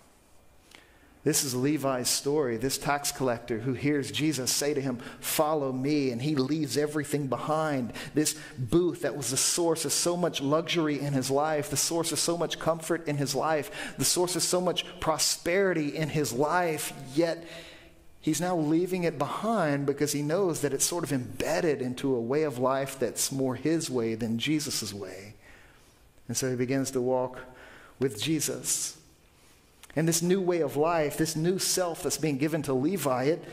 This 1.25 1.45
is 1.45 1.55
Levi's 1.55 2.09
story, 2.09 2.57
this 2.57 2.79
tax 2.79 3.11
collector 3.11 3.59
who 3.59 3.75
hears 3.75 4.11
Jesus 4.11 4.51
say 4.51 4.73
to 4.73 4.81
him, 4.81 4.99
Follow 5.21 5.73
me, 5.73 6.11
and 6.11 6.23
he 6.23 6.37
leaves 6.37 6.79
everything 6.79 7.27
behind. 7.27 7.93
This 8.15 8.39
booth 8.57 9.03
that 9.03 9.17
was 9.17 9.31
the 9.31 9.37
source 9.37 9.85
of 9.85 9.93
so 9.93 10.17
much 10.17 10.41
luxury 10.41 11.01
in 11.01 11.13
his 11.13 11.31
life, 11.31 11.71
the 11.71 11.77
source 11.77 12.13
of 12.13 12.21
so 12.21 12.39
much 12.39 12.59
comfort 12.59 13.07
in 13.09 13.17
his 13.17 13.35
life, 13.35 13.95
the 13.99 14.05
source 14.05 14.37
of 14.37 14.43
so 14.43 14.61
much 14.61 14.87
prosperity 15.01 15.97
in 15.97 16.09
his 16.09 16.33
life, 16.33 16.93
yet 17.15 17.45
he's 18.21 18.41
now 18.41 18.57
leaving 18.57 19.03
it 19.03 19.19
behind 19.19 19.87
because 19.87 20.13
he 20.13 20.23
knows 20.23 20.61
that 20.61 20.73
it's 20.73 20.85
sort 20.85 21.05
of 21.05 21.13
embedded 21.13 21.83
into 21.83 22.15
a 22.15 22.21
way 22.21 22.45
of 22.45 22.59
life 22.59 22.99
that's 22.99 23.33
more 23.33 23.57
his 23.57 23.91
way 23.91 24.15
than 24.15 24.39
Jesus' 24.39 24.95
way. 24.95 25.35
And 26.29 26.37
so 26.37 26.49
he 26.49 26.57
begins 26.57 26.93
to 26.93 27.01
walk 27.01 27.41
with 27.99 28.23
Jesus. 28.23 28.98
And 29.97 30.07
this 30.07 30.23
new 30.23 30.41
way 30.41 30.61
of 30.61 30.77
life, 30.77 31.17
this 31.17 31.35
new 31.35 31.59
self 31.59 32.03
that's 32.03 32.19
being 32.19 32.39
given 32.39 32.63
to 32.63 32.73
Levi, 32.73 33.25
it, 33.25 33.45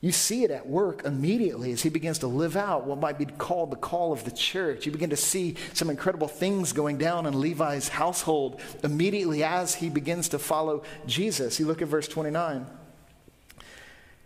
you 0.00 0.12
see 0.12 0.44
it 0.44 0.50
at 0.50 0.68
work 0.68 1.04
immediately 1.04 1.72
as 1.72 1.82
he 1.82 1.88
begins 1.88 2.18
to 2.18 2.26
live 2.26 2.56
out 2.56 2.86
what 2.86 2.98
might 2.98 3.18
be 3.18 3.24
called 3.24 3.70
the 3.70 3.76
call 3.76 4.12
of 4.12 4.24
the 4.24 4.30
church. 4.30 4.84
You 4.84 4.92
begin 4.92 5.10
to 5.10 5.16
see 5.16 5.56
some 5.72 5.88
incredible 5.88 6.28
things 6.28 6.72
going 6.72 6.98
down 6.98 7.26
in 7.26 7.40
Levi's 7.40 7.88
household 7.88 8.60
immediately 8.82 9.42
as 9.42 9.74
he 9.76 9.88
begins 9.88 10.28
to 10.28 10.38
follow 10.38 10.82
Jesus. 11.06 11.58
You 11.58 11.66
look 11.66 11.80
at 11.80 11.88
verse 11.88 12.08
29. 12.08 12.66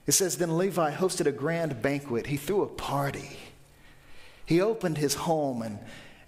It 0.07 0.13
says, 0.13 0.39
Then 0.39 0.59
Levi 0.59 0.93
hosted 0.93 1.27
a 1.27 1.33
grand 1.33 1.81
banquet. 1.81 2.27
He 2.27 2.37
threw 2.37 2.63
a 2.63 2.67
party. 2.67 3.39
He 4.45 4.61
opened 4.61 4.99
his 4.99 5.15
home 5.15 5.63
and 5.63 5.79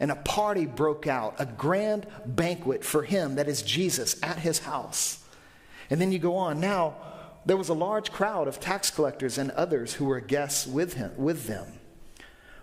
and 0.03 0.11
a 0.11 0.17
party 0.17 0.67
broke 0.67 1.07
out, 1.07 1.37
a 1.39 1.47
grand 1.47 2.09
banquet 2.27 2.85
for 2.85 3.05
him, 3.05 3.37
that 3.37 3.47
is 3.47 3.63
Jesus, 3.63 4.17
at 4.21 4.41
his 4.41 4.59
house. 4.59 5.25
And 5.91 6.01
then 6.01 6.11
you 6.11 6.19
go 6.19 6.35
on. 6.35 6.59
Now, 6.59 6.97
there 7.47 7.57
was 7.57 7.69
a 7.69 7.75
large 7.75 8.11
crowd 8.11 8.49
of 8.49 8.59
tax 8.59 8.91
collectors 8.91 9.39
and 9.39 9.53
others 9.53 9.95
who 9.95 10.07
were 10.07 10.19
guests 10.19 10.67
with 10.67 10.95
him, 10.95 11.13
with 11.17 11.47
them. 11.47 11.79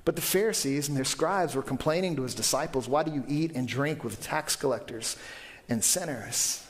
But 0.04 0.18
the 0.18 0.22
Pharisees 0.22 0.90
and 0.90 0.98
their 0.98 1.06
scribes 1.06 1.56
were 1.56 1.62
complaining 1.62 2.18
to 2.18 2.24
his 2.24 2.36
disciples, 2.36 2.90
Why 2.90 3.04
do 3.04 3.14
you 3.14 3.24
eat 3.26 3.54
and 3.56 3.70
drink 3.70 4.04
with 4.04 4.22
tax 4.22 4.58
collectors 4.58 5.16
and 5.70 5.82
sinners? 5.82 6.68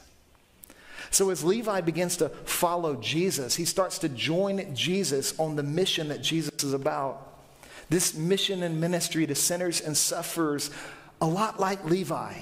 So, 1.09 1.31
as 1.31 1.43
Levi 1.43 1.81
begins 1.81 2.17
to 2.17 2.29
follow 2.29 2.95
Jesus, 2.97 3.55
he 3.55 3.65
starts 3.65 3.97
to 3.99 4.09
join 4.09 4.75
Jesus 4.75 5.37
on 5.39 5.55
the 5.55 5.63
mission 5.63 6.09
that 6.09 6.21
Jesus 6.21 6.63
is 6.63 6.73
about. 6.73 7.28
This 7.89 8.13
mission 8.13 8.63
and 8.63 8.79
ministry 8.79 9.25
to 9.27 9.35
sinners 9.35 9.81
and 9.81 9.97
sufferers, 9.97 10.69
a 11.19 11.27
lot 11.27 11.59
like 11.59 11.83
Levi. 11.85 12.33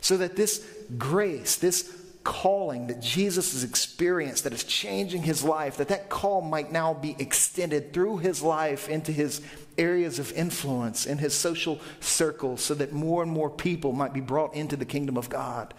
So 0.00 0.16
that 0.18 0.36
this 0.36 0.64
grace, 0.96 1.56
this 1.56 1.92
calling 2.26 2.88
that 2.88 3.00
Jesus 3.00 3.52
has 3.52 3.62
experienced 3.62 4.42
that 4.44 4.52
is 4.52 4.64
changing 4.64 5.22
his 5.22 5.44
life, 5.44 5.76
that 5.76 5.88
that 5.88 6.08
call 6.08 6.40
might 6.40 6.72
now 6.72 6.92
be 6.92 7.14
extended 7.20 7.92
through 7.92 8.18
his 8.18 8.42
life 8.42 8.88
into 8.88 9.12
his 9.12 9.40
areas 9.78 10.18
of 10.18 10.32
influence, 10.32 11.06
in 11.06 11.18
his 11.18 11.34
social 11.34 11.80
circles, 12.00 12.60
so 12.62 12.74
that 12.74 12.92
more 12.92 13.22
and 13.22 13.30
more 13.30 13.48
people 13.48 13.92
might 13.92 14.12
be 14.12 14.20
brought 14.20 14.54
into 14.54 14.76
the 14.76 14.84
kingdom 14.84 15.16
of 15.16 15.28
God 15.28 15.72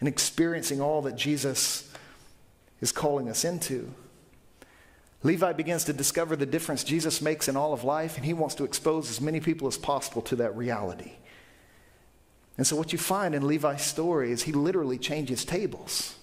and 0.00 0.08
experiencing 0.08 0.80
all 0.80 1.02
that 1.02 1.14
Jesus 1.14 1.88
is 2.80 2.90
calling 2.90 3.28
us 3.28 3.44
into. 3.44 3.92
Levi 5.22 5.52
begins 5.52 5.84
to 5.84 5.92
discover 5.92 6.36
the 6.36 6.46
difference 6.46 6.84
Jesus 6.84 7.20
makes 7.20 7.48
in 7.48 7.56
all 7.56 7.72
of 7.72 7.82
life, 7.82 8.16
and 8.16 8.24
he 8.24 8.32
wants 8.32 8.54
to 8.56 8.64
expose 8.64 9.10
as 9.10 9.20
many 9.20 9.40
people 9.40 9.66
as 9.66 9.76
possible 9.76 10.22
to 10.22 10.36
that 10.36 10.56
reality. 10.56 11.12
And 12.56 12.66
so, 12.66 12.76
what 12.76 12.92
you 12.92 12.98
find 12.98 13.34
in 13.34 13.46
Levi's 13.46 13.82
story 13.82 14.30
is 14.30 14.42
he 14.42 14.52
literally 14.52 14.98
changes 14.98 15.44
tables. 15.44 16.16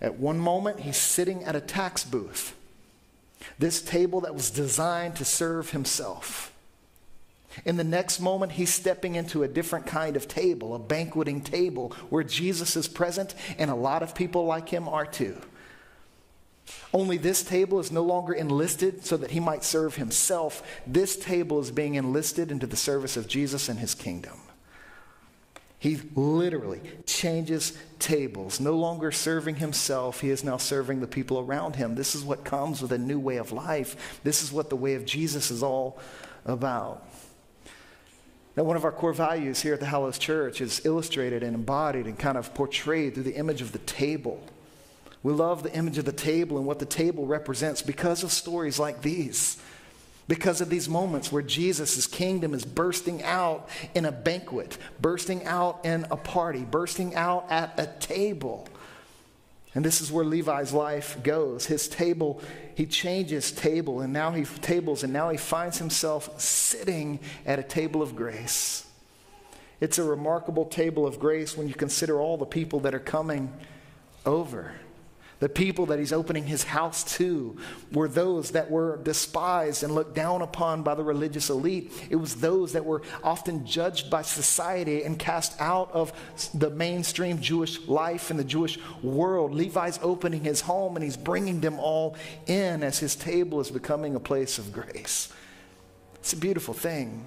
At 0.00 0.18
one 0.18 0.38
moment, 0.38 0.80
he's 0.80 0.98
sitting 0.98 1.44
at 1.44 1.56
a 1.56 1.60
tax 1.60 2.04
booth, 2.04 2.54
this 3.58 3.80
table 3.80 4.20
that 4.22 4.34
was 4.34 4.50
designed 4.50 5.16
to 5.16 5.24
serve 5.24 5.70
himself. 5.70 6.52
In 7.64 7.76
the 7.76 7.84
next 7.84 8.20
moment, 8.20 8.52
he's 8.52 8.72
stepping 8.72 9.14
into 9.14 9.42
a 9.42 9.48
different 9.48 9.86
kind 9.86 10.14
of 10.14 10.28
table, 10.28 10.74
a 10.74 10.78
banqueting 10.78 11.40
table 11.40 11.94
where 12.10 12.22
Jesus 12.22 12.76
is 12.76 12.86
present, 12.86 13.34
and 13.58 13.70
a 13.70 13.74
lot 13.74 14.02
of 14.02 14.14
people 14.14 14.44
like 14.44 14.68
him 14.68 14.88
are 14.88 15.06
too. 15.06 15.40
Only 16.92 17.16
this 17.16 17.42
table 17.42 17.78
is 17.78 17.92
no 17.92 18.02
longer 18.02 18.32
enlisted 18.32 19.04
so 19.04 19.16
that 19.16 19.30
he 19.30 19.40
might 19.40 19.64
serve 19.64 19.96
himself. 19.96 20.62
This 20.86 21.16
table 21.16 21.60
is 21.60 21.70
being 21.70 21.94
enlisted 21.94 22.50
into 22.50 22.66
the 22.66 22.76
service 22.76 23.16
of 23.16 23.28
Jesus 23.28 23.68
and 23.68 23.78
his 23.78 23.94
kingdom. 23.94 24.38
He 25.78 26.00
literally 26.14 26.80
changes 27.04 27.76
tables. 27.98 28.60
No 28.60 28.72
longer 28.72 29.12
serving 29.12 29.56
himself, 29.56 30.20
he 30.20 30.30
is 30.30 30.42
now 30.42 30.56
serving 30.56 31.00
the 31.00 31.06
people 31.06 31.38
around 31.38 31.76
him. 31.76 31.94
This 31.94 32.14
is 32.14 32.24
what 32.24 32.44
comes 32.44 32.80
with 32.80 32.92
a 32.92 32.98
new 32.98 33.20
way 33.20 33.36
of 33.36 33.52
life. 33.52 34.20
This 34.24 34.42
is 34.42 34.50
what 34.50 34.70
the 34.70 34.76
way 34.76 34.94
of 34.94 35.04
Jesus 35.04 35.50
is 35.50 35.62
all 35.62 35.98
about. 36.44 37.06
Now, 38.56 38.64
one 38.64 38.76
of 38.76 38.84
our 38.84 38.92
core 38.92 39.12
values 39.12 39.60
here 39.60 39.74
at 39.74 39.80
the 39.80 39.86
Hallows 39.86 40.18
Church 40.18 40.62
is 40.62 40.84
illustrated 40.86 41.42
and 41.42 41.54
embodied 41.54 42.06
and 42.06 42.18
kind 42.18 42.38
of 42.38 42.54
portrayed 42.54 43.14
through 43.14 43.24
the 43.24 43.36
image 43.36 43.60
of 43.60 43.72
the 43.72 43.78
table. 43.80 44.42
We 45.26 45.32
love 45.32 45.64
the 45.64 45.74
image 45.74 45.98
of 45.98 46.04
the 46.04 46.12
table 46.12 46.56
and 46.56 46.68
what 46.68 46.78
the 46.78 46.86
table 46.86 47.26
represents 47.26 47.82
because 47.82 48.22
of 48.22 48.30
stories 48.30 48.78
like 48.78 49.02
these. 49.02 49.60
Because 50.28 50.60
of 50.60 50.70
these 50.70 50.88
moments 50.88 51.32
where 51.32 51.42
Jesus' 51.42 52.06
kingdom 52.06 52.54
is 52.54 52.64
bursting 52.64 53.24
out 53.24 53.68
in 53.96 54.04
a 54.04 54.12
banquet, 54.12 54.78
bursting 55.00 55.44
out 55.44 55.84
in 55.84 56.06
a 56.12 56.16
party, 56.16 56.60
bursting 56.60 57.16
out 57.16 57.46
at 57.50 57.74
a 57.76 57.88
table. 57.98 58.68
And 59.74 59.84
this 59.84 60.00
is 60.00 60.12
where 60.12 60.24
Levi's 60.24 60.72
life 60.72 61.20
goes. 61.24 61.66
His 61.66 61.88
table, 61.88 62.40
he 62.76 62.86
changes 62.86 63.50
table 63.50 64.02
and 64.02 64.12
now 64.12 64.30
he 64.30 64.44
tables 64.44 65.02
and 65.02 65.12
now 65.12 65.30
he 65.30 65.38
finds 65.38 65.78
himself 65.78 66.40
sitting 66.40 67.18
at 67.44 67.58
a 67.58 67.64
table 67.64 68.00
of 68.00 68.14
grace. 68.14 68.86
It's 69.80 69.98
a 69.98 70.04
remarkable 70.04 70.66
table 70.66 71.04
of 71.04 71.18
grace 71.18 71.56
when 71.56 71.66
you 71.66 71.74
consider 71.74 72.20
all 72.20 72.36
the 72.36 72.46
people 72.46 72.78
that 72.78 72.94
are 72.94 73.00
coming 73.00 73.52
over. 74.24 74.72
The 75.38 75.48
people 75.50 75.86
that 75.86 75.98
he's 75.98 76.14
opening 76.14 76.46
his 76.46 76.62
house 76.62 77.04
to 77.16 77.58
were 77.92 78.08
those 78.08 78.52
that 78.52 78.70
were 78.70 78.96
despised 79.02 79.82
and 79.82 79.94
looked 79.94 80.14
down 80.14 80.40
upon 80.40 80.82
by 80.82 80.94
the 80.94 81.04
religious 81.04 81.50
elite. 81.50 81.92
It 82.08 82.16
was 82.16 82.36
those 82.36 82.72
that 82.72 82.86
were 82.86 83.02
often 83.22 83.66
judged 83.66 84.10
by 84.10 84.22
society 84.22 85.04
and 85.04 85.18
cast 85.18 85.60
out 85.60 85.92
of 85.92 86.12
the 86.54 86.70
mainstream 86.70 87.38
Jewish 87.38 87.86
life 87.86 88.30
and 88.30 88.38
the 88.38 88.44
Jewish 88.44 88.78
world. 89.02 89.52
Levi's 89.52 89.98
opening 90.02 90.42
his 90.42 90.62
home 90.62 90.96
and 90.96 91.04
he's 91.04 91.18
bringing 91.18 91.60
them 91.60 91.78
all 91.78 92.16
in 92.46 92.82
as 92.82 92.98
his 92.98 93.14
table 93.14 93.60
is 93.60 93.70
becoming 93.70 94.14
a 94.14 94.20
place 94.20 94.58
of 94.58 94.72
grace. 94.72 95.30
It's 96.14 96.32
a 96.32 96.36
beautiful 96.38 96.72
thing. 96.72 97.26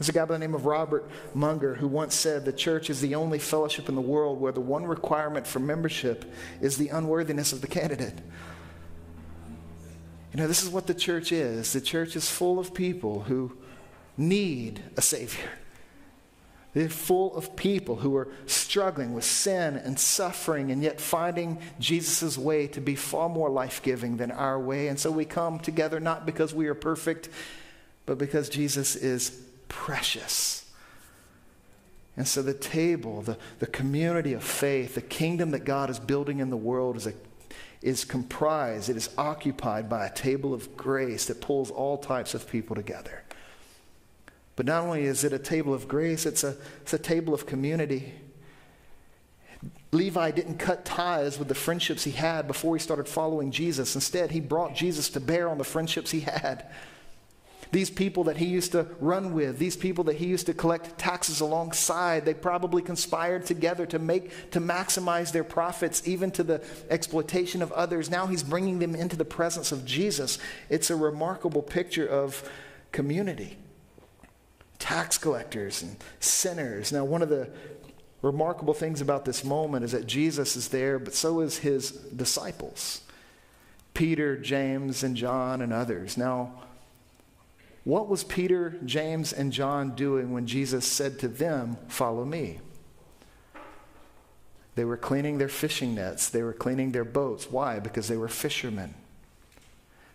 There's 0.00 0.08
a 0.08 0.12
guy 0.12 0.24
by 0.24 0.32
the 0.32 0.38
name 0.38 0.54
of 0.54 0.64
Robert 0.64 1.06
Munger 1.34 1.74
who 1.74 1.86
once 1.86 2.14
said 2.14 2.46
the 2.46 2.54
church 2.54 2.88
is 2.88 3.02
the 3.02 3.16
only 3.16 3.38
fellowship 3.38 3.86
in 3.90 3.94
the 3.94 4.00
world 4.00 4.40
where 4.40 4.50
the 4.50 4.58
one 4.58 4.86
requirement 4.86 5.46
for 5.46 5.58
membership 5.58 6.24
is 6.62 6.78
the 6.78 6.88
unworthiness 6.88 7.52
of 7.52 7.60
the 7.60 7.66
candidate. 7.66 8.14
You 10.32 10.40
know, 10.40 10.48
this 10.48 10.62
is 10.62 10.70
what 10.70 10.86
the 10.86 10.94
church 10.94 11.32
is. 11.32 11.74
The 11.74 11.82
church 11.82 12.16
is 12.16 12.30
full 12.30 12.58
of 12.58 12.72
people 12.72 13.24
who 13.24 13.58
need 14.16 14.82
a 14.96 15.02
Savior. 15.02 15.50
They're 16.72 16.88
full 16.88 17.36
of 17.36 17.54
people 17.54 17.96
who 17.96 18.16
are 18.16 18.28
struggling 18.46 19.12
with 19.12 19.24
sin 19.24 19.76
and 19.76 20.00
suffering 20.00 20.70
and 20.70 20.82
yet 20.82 20.98
finding 20.98 21.58
Jesus' 21.78 22.38
way 22.38 22.68
to 22.68 22.80
be 22.80 22.94
far 22.94 23.28
more 23.28 23.50
life 23.50 23.82
giving 23.82 24.16
than 24.16 24.30
our 24.30 24.58
way. 24.58 24.88
And 24.88 24.98
so 24.98 25.10
we 25.10 25.26
come 25.26 25.58
together 25.58 26.00
not 26.00 26.24
because 26.24 26.54
we 26.54 26.68
are 26.68 26.74
perfect, 26.74 27.28
but 28.06 28.16
because 28.16 28.48
Jesus 28.48 28.96
is 28.96 29.49
precious. 29.70 30.66
And 32.16 32.28
so 32.28 32.42
the 32.42 32.52
table, 32.52 33.22
the, 33.22 33.38
the 33.60 33.66
community 33.66 34.34
of 34.34 34.44
faith, 34.44 34.94
the 34.94 35.00
kingdom 35.00 35.52
that 35.52 35.64
God 35.64 35.88
is 35.88 35.98
building 35.98 36.40
in 36.40 36.50
the 36.50 36.56
world 36.56 36.96
is, 36.96 37.06
a, 37.06 37.14
is 37.80 38.04
comprised, 38.04 38.90
it 38.90 38.96
is 38.96 39.08
occupied 39.16 39.88
by 39.88 40.04
a 40.04 40.12
table 40.12 40.52
of 40.52 40.76
grace 40.76 41.24
that 41.26 41.40
pulls 41.40 41.70
all 41.70 41.96
types 41.96 42.34
of 42.34 42.46
people 42.50 42.76
together. 42.76 43.22
But 44.56 44.66
not 44.66 44.82
only 44.82 45.04
is 45.04 45.24
it 45.24 45.32
a 45.32 45.38
table 45.38 45.72
of 45.72 45.88
grace, 45.88 46.26
it's 46.26 46.44
a, 46.44 46.56
it's 46.82 46.92
a 46.92 46.98
table 46.98 47.32
of 47.32 47.46
community. 47.46 48.12
Levi 49.92 50.30
didn't 50.32 50.58
cut 50.58 50.84
ties 50.84 51.38
with 51.38 51.48
the 51.48 51.54
friendships 51.54 52.04
he 52.04 52.10
had 52.10 52.46
before 52.46 52.76
he 52.76 52.80
started 52.80 53.08
following 53.08 53.50
Jesus. 53.50 53.94
Instead, 53.94 54.30
he 54.30 54.40
brought 54.40 54.74
Jesus 54.74 55.08
to 55.10 55.20
bear 55.20 55.48
on 55.48 55.58
the 55.58 55.64
friendships 55.64 56.10
he 56.10 56.20
had 56.20 56.70
these 57.72 57.90
people 57.90 58.24
that 58.24 58.36
he 58.36 58.46
used 58.46 58.72
to 58.72 58.86
run 59.00 59.32
with, 59.32 59.58
these 59.58 59.76
people 59.76 60.04
that 60.04 60.16
he 60.16 60.26
used 60.26 60.46
to 60.46 60.54
collect 60.54 60.98
taxes 60.98 61.40
alongside, 61.40 62.24
they 62.24 62.34
probably 62.34 62.82
conspired 62.82 63.46
together 63.46 63.86
to 63.86 63.98
make 63.98 64.50
to 64.50 64.60
maximize 64.60 65.32
their 65.32 65.44
profits 65.44 66.06
even 66.06 66.30
to 66.32 66.42
the 66.42 66.62
exploitation 66.88 67.62
of 67.62 67.70
others. 67.72 68.10
Now 68.10 68.26
he's 68.26 68.42
bringing 68.42 68.80
them 68.80 68.94
into 68.94 69.16
the 69.16 69.24
presence 69.24 69.70
of 69.72 69.84
Jesus. 69.84 70.38
It's 70.68 70.90
a 70.90 70.96
remarkable 70.96 71.62
picture 71.62 72.06
of 72.06 72.48
community. 72.92 73.56
Tax 74.78 75.18
collectors 75.18 75.82
and 75.82 75.96
sinners. 76.18 76.90
Now 76.90 77.04
one 77.04 77.22
of 77.22 77.28
the 77.28 77.50
remarkable 78.22 78.74
things 78.74 79.00
about 79.00 79.24
this 79.24 79.44
moment 79.44 79.84
is 79.84 79.92
that 79.92 80.06
Jesus 80.06 80.56
is 80.56 80.68
there, 80.68 80.98
but 80.98 81.14
so 81.14 81.40
is 81.40 81.58
his 81.58 81.92
disciples. 81.92 83.02
Peter, 83.94 84.36
James, 84.36 85.02
and 85.02 85.16
John, 85.16 85.62
and 85.62 85.72
others. 85.72 86.16
Now, 86.16 86.52
what 87.84 88.08
was 88.08 88.24
Peter, 88.24 88.76
James, 88.84 89.32
and 89.32 89.52
John 89.52 89.94
doing 89.94 90.32
when 90.32 90.46
Jesus 90.46 90.86
said 90.86 91.18
to 91.20 91.28
them, 91.28 91.76
Follow 91.88 92.24
me? 92.24 92.60
They 94.74 94.84
were 94.84 94.96
cleaning 94.96 95.38
their 95.38 95.48
fishing 95.48 95.94
nets, 95.94 96.28
they 96.28 96.42
were 96.42 96.52
cleaning 96.52 96.92
their 96.92 97.04
boats. 97.04 97.50
Why? 97.50 97.78
Because 97.78 98.08
they 98.08 98.16
were 98.16 98.28
fishermen. 98.28 98.94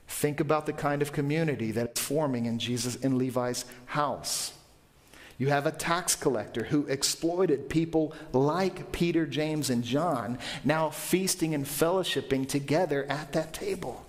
Think 0.08 0.40
about 0.40 0.66
the 0.66 0.74
kind 0.74 1.02
of 1.02 1.12
community 1.12 1.72
that's 1.72 2.00
forming 2.00 2.46
in 2.46 2.60
Jesus 2.60 2.96
in 2.96 3.18
Levi's 3.18 3.66
house. 3.88 4.54
You 5.38 5.50
have 5.50 5.66
a 5.66 5.72
tax 5.72 6.16
collector 6.16 6.64
who 6.64 6.86
exploited 6.86 7.70
people 7.70 8.14
like 8.32 8.92
Peter, 8.92 9.26
James, 9.26 9.70
and 9.70 9.84
John, 9.84 10.40
now 10.64 10.90
feasting 10.90 11.54
and 11.54 11.66
fellowshipping 11.66 12.48
together 12.48 13.06
at 13.10 13.34
that 13.34 13.52
table. 13.52 14.06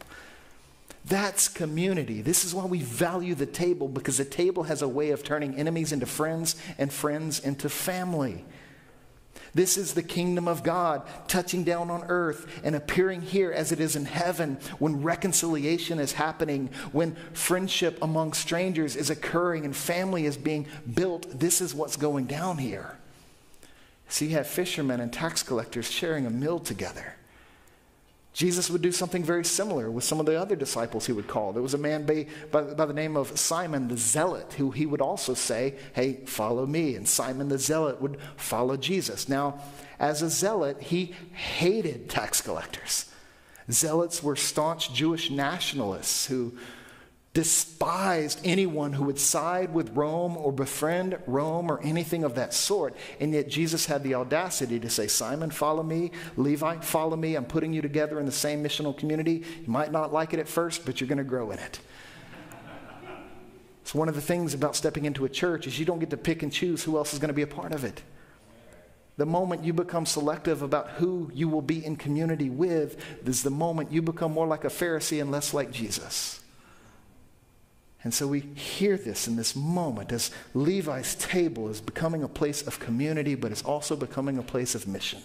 That's 1.07 1.49
community. 1.49 2.21
This 2.21 2.45
is 2.45 2.55
why 2.55 2.65
we 2.65 2.81
value 2.81 3.35
the 3.35 3.47
table 3.47 3.87
because 3.87 4.19
the 4.19 4.25
table 4.25 4.65
has 4.65 4.83
a 4.83 4.89
way 4.89 5.11
of 5.11 5.23
turning 5.23 5.55
enemies 5.55 5.93
into 5.93 6.07
friends 6.07 6.57
and 6.79 6.93
friends 6.93 7.39
into 7.39 7.69
family. 7.69 8.45
This 9.55 9.79
is 9.79 9.95
the 9.95 10.03
kingdom 10.03 10.49
of 10.49 10.63
God 10.63 11.03
touching 11.29 11.65
down 11.65 11.91
on 11.91 12.05
earth 12.09 12.61
and 12.63 12.75
appearing 12.75 13.23
here 13.23 13.53
as 13.53 13.73
it 13.73 13.81
is 13.81 13.97
in 13.97 14.05
heaven 14.05 14.59
when 14.79 15.03
reconciliation 15.03 15.99
is 15.99 16.13
happening, 16.13 16.71
when 16.93 17.15
friendship 17.33 17.99
among 18.03 18.33
strangers 18.33 18.97
is 18.97 19.09
occurring 19.09 19.65
and 19.65 19.75
family 19.75 20.27
is 20.27 20.37
being 20.37 20.67
built. 20.93 21.39
This 21.39 21.61
is 21.61 21.75
what's 21.75 21.97
going 21.97 22.27
down 22.27 22.59
here. 22.59 22.99
So 24.09 24.25
you 24.25 24.33
have 24.33 24.47
fishermen 24.47 25.01
and 25.01 25.13
tax 25.13 25.43
collectors 25.43 25.91
sharing 25.91 26.27
a 26.27 26.31
meal 26.31 26.59
together. 26.59 27.15
Jesus 28.37 28.69
would 28.69 28.83
do 28.83 28.93
something 28.93 29.25
very 29.25 29.47
similar 29.47 29.91
with 29.91 30.05
some 30.05 30.21
of 30.21 30.27
the 30.27 30.39
other 30.39 30.57
disciples 30.57 31.07
he 31.07 31.13
would 31.13 31.27
call. 31.27 31.55
There 31.55 31.63
was 31.63 31.73
a 31.73 31.79
man 31.79 32.05
by, 32.05 32.27
by, 32.51 32.65
by, 32.65 32.85
the 32.85 32.93
name 32.93 33.17
of 33.17 33.39
Simon 33.39 33.89
the 33.89 33.97
Zealot 33.97 34.53
who 34.59 34.73
he 34.73 34.85
would 34.85 35.01
also 35.01 35.33
say, 35.33 35.77
Hey, 35.95 36.21
follow 36.27 36.67
me. 36.67 36.97
And 36.97 37.09
Simon 37.09 37.49
the 37.49 37.57
Zealot 37.57 37.99
would 38.03 38.19
follow 38.37 38.77
Jesus. 38.77 39.27
Now, 39.27 39.59
as 39.99 40.21
a 40.21 40.29
zealot, 40.29 40.83
he 40.83 41.15
hated 41.33 42.11
tax 42.11 42.43
collectors. 42.43 43.11
Zealots 43.71 44.23
were 44.23 44.37
staunch 44.37 44.93
Jewish 44.93 45.31
nationalists 45.31 46.27
who 46.27 46.59
despised 47.37 48.41
anyone 48.45 48.95
who 48.95 49.05
would 49.05 49.19
side 49.19 49.75
with 49.75 49.95
Rome 49.95 50.39
or 50.39 50.51
befriend 50.51 51.19
Rome 51.27 51.71
or 51.71 51.79
anything 51.83 52.25
of 52.25 52.37
that 52.37 52.55
sort. 52.55 52.97
And 53.21 53.35
yet 53.35 53.47
Jesus 53.47 53.85
had 53.85 54.03
the 54.03 54.15
audacity 54.15 54.81
to 54.81 54.89
say, 54.89 55.07
Simon, 55.07 55.51
follow 55.51 55.83
me. 55.83 56.13
Levi, 56.39 56.79
follow 56.79 57.15
me. 57.15 57.35
I'm 57.35 57.45
putting 57.45 57.75
you 57.75 57.83
together 57.83 58.19
in 58.19 58.25
the 58.25 58.33
same 58.33 58.65
missional 58.65 58.97
community. 58.97 59.45
You 59.61 59.69
might 59.69 59.93
not 59.93 60.15
like 60.15 60.33
it 60.33 60.41
at 60.41 60.49
first, 60.49 60.87
but 60.87 60.99
you're 60.99 61.09
going 61.09 61.19
to 61.19 61.25
grow 61.25 61.51
in 61.51 61.59
it. 61.59 61.79
So, 63.85 63.99
one 63.99 64.09
of 64.09 64.15
the 64.15 64.23
things 64.23 64.55
about 64.55 64.75
stepping 64.75 65.05
into 65.05 65.27
a 65.27 65.29
church 65.29 65.67
is 65.67 65.79
you 65.79 65.85
don't 65.85 65.99
get 65.99 66.09
to 66.11 66.17
pick 66.17 66.43
and 66.43 66.51
choose 66.51 66.85
who 66.85 66.97
else 66.97 67.13
is 67.13 67.19
going 67.19 67.29
to 67.29 67.35
be 67.35 67.43
a 67.43 67.47
part 67.47 67.73
of 67.73 67.85
it. 67.85 68.03
The 69.19 69.27
moment 69.27 69.63
you 69.63 69.75
become 69.75 70.07
selective 70.07 70.63
about 70.63 70.89
who 70.93 71.31
you 71.35 71.51
will 71.51 71.61
be 71.61 71.85
in 71.85 71.97
community 71.97 72.49
with 72.49 72.97
is 73.29 73.43
the 73.43 73.51
moment 73.51 73.93
you 73.93 74.01
become 74.01 74.33
more 74.33 74.47
like 74.47 74.65
a 74.65 74.69
Pharisee 74.69 75.21
and 75.21 75.31
less 75.31 75.53
like 75.53 75.71
Jesus. 75.71 76.41
And 78.07 78.15
so 78.15 78.29
we 78.29 78.39
hear 78.39 78.97
this 78.97 79.27
in 79.27 79.35
this 79.35 79.57
moment 79.57 80.13
as 80.13 80.31
Levi's 80.55 81.17
table 81.17 81.69
is 81.69 81.81
becoming 81.81 82.23
a 82.23 82.29
place 82.29 82.65
of 82.65 82.79
community, 82.79 83.35
but 83.35 83.51
it's 83.51 83.65
also 83.65 83.97
becoming 83.97 84.39
a 84.39 84.45
place 84.45 84.77
of 84.77 84.87
mission. 84.87 85.21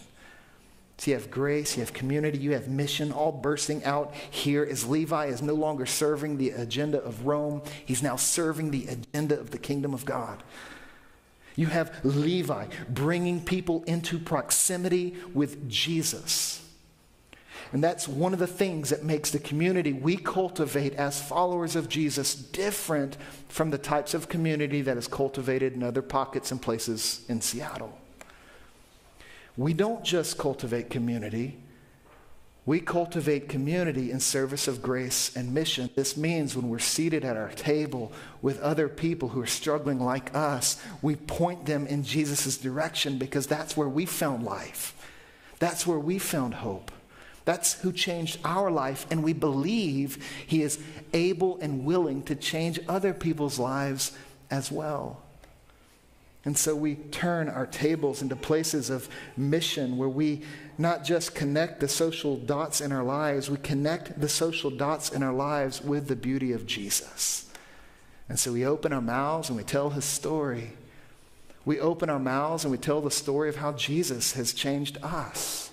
So 0.97 1.11
you 1.11 1.15
have 1.15 1.29
grace, 1.29 1.77
you 1.77 1.83
have 1.83 1.93
community, 1.93 2.39
you 2.39 2.53
have 2.53 2.69
mission, 2.69 3.11
all 3.11 3.31
bursting 3.31 3.83
out 3.83 4.15
here 4.31 4.67
as 4.67 4.87
Levi 4.87 5.27
is 5.27 5.43
no 5.43 5.53
longer 5.53 5.85
serving 5.85 6.37
the 6.37 6.49
agenda 6.49 6.99
of 7.03 7.27
Rome. 7.27 7.61
He's 7.85 8.01
now 8.01 8.15
serving 8.15 8.71
the 8.71 8.87
agenda 8.87 9.39
of 9.39 9.51
the 9.51 9.59
kingdom 9.59 9.93
of 9.93 10.03
God. 10.03 10.41
You 11.55 11.67
have 11.67 12.03
Levi 12.03 12.65
bringing 12.89 13.41
people 13.41 13.83
into 13.83 14.17
proximity 14.17 15.17
with 15.35 15.69
Jesus. 15.69 16.67
And 17.73 17.83
that's 17.83 18.07
one 18.07 18.33
of 18.33 18.39
the 18.39 18.47
things 18.47 18.89
that 18.89 19.03
makes 19.03 19.31
the 19.31 19.39
community 19.39 19.93
we 19.93 20.17
cultivate 20.17 20.93
as 20.95 21.21
followers 21.21 21.75
of 21.75 21.87
Jesus 21.87 22.35
different 22.35 23.15
from 23.47 23.69
the 23.69 23.77
types 23.77 24.13
of 24.13 24.27
community 24.27 24.81
that 24.81 24.97
is 24.97 25.07
cultivated 25.07 25.73
in 25.73 25.83
other 25.83 26.01
pockets 26.01 26.51
and 26.51 26.61
places 26.61 27.23
in 27.29 27.39
Seattle. 27.39 27.97
We 29.55 29.73
don't 29.73 30.03
just 30.03 30.37
cultivate 30.37 30.89
community, 30.89 31.57
we 32.65 32.79
cultivate 32.79 33.49
community 33.49 34.11
in 34.11 34.19
service 34.19 34.67
of 34.67 34.83
grace 34.83 35.35
and 35.35 35.53
mission. 35.53 35.89
This 35.95 36.15
means 36.15 36.55
when 36.55 36.69
we're 36.69 36.77
seated 36.77 37.25
at 37.25 37.35
our 37.35 37.49
table 37.49 38.11
with 38.41 38.61
other 38.61 38.87
people 38.87 39.29
who 39.29 39.41
are 39.41 39.47
struggling 39.47 39.99
like 39.99 40.35
us, 40.35 40.79
we 41.01 41.15
point 41.15 41.65
them 41.65 41.87
in 41.87 42.03
Jesus' 42.03 42.57
direction 42.57 43.17
because 43.17 43.47
that's 43.47 43.75
where 43.75 43.89
we 43.89 44.05
found 44.05 44.43
life. 44.43 44.95
That's 45.57 45.87
where 45.87 45.97
we 45.97 46.19
found 46.19 46.53
hope. 46.53 46.91
That's 47.45 47.81
who 47.81 47.91
changed 47.91 48.39
our 48.45 48.69
life, 48.69 49.07
and 49.09 49.23
we 49.23 49.33
believe 49.33 50.23
He 50.45 50.61
is 50.61 50.79
able 51.13 51.57
and 51.59 51.85
willing 51.85 52.23
to 52.23 52.35
change 52.35 52.79
other 52.87 53.13
people's 53.13 53.59
lives 53.59 54.11
as 54.49 54.71
well. 54.71 55.21
And 56.43 56.57
so 56.57 56.75
we 56.75 56.95
turn 56.95 57.49
our 57.49 57.67
tables 57.67 58.21
into 58.21 58.35
places 58.35 58.89
of 58.89 59.07
mission 59.37 59.97
where 59.97 60.09
we 60.09 60.41
not 60.77 61.03
just 61.03 61.35
connect 61.35 61.79
the 61.79 61.87
social 61.87 62.35
dots 62.35 62.81
in 62.81 62.91
our 62.91 63.03
lives, 63.03 63.49
we 63.49 63.57
connect 63.57 64.19
the 64.19 64.29
social 64.29 64.71
dots 64.71 65.11
in 65.11 65.21
our 65.21 65.33
lives 65.33 65.81
with 65.81 66.07
the 66.07 66.15
beauty 66.15 66.51
of 66.51 66.65
Jesus. 66.65 67.47
And 68.27 68.39
so 68.39 68.53
we 68.53 68.65
open 68.65 68.91
our 68.91 69.01
mouths 69.01 69.49
and 69.49 69.57
we 69.57 69.63
tell 69.63 69.91
his 69.91 70.05
story. 70.05 70.73
We 71.63 71.79
open 71.79 72.09
our 72.09 72.19
mouths 72.19 72.63
and 72.63 72.71
we 72.71 72.77
tell 72.77 73.01
the 73.01 73.11
story 73.11 73.49
of 73.49 73.57
how 73.57 73.73
Jesus 73.73 74.33
has 74.33 74.53
changed 74.53 74.97
us, 75.03 75.70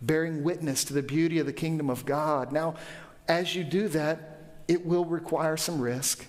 bearing 0.00 0.42
witness 0.42 0.84
to 0.84 0.92
the 0.92 1.02
beauty 1.02 1.38
of 1.38 1.46
the 1.46 1.52
kingdom 1.52 1.90
of 1.90 2.06
God. 2.06 2.52
Now, 2.52 2.76
as 3.26 3.54
you 3.54 3.64
do 3.64 3.88
that, 3.88 4.62
it 4.68 4.84
will 4.86 5.04
require 5.04 5.56
some 5.56 5.80
risk 5.80 6.26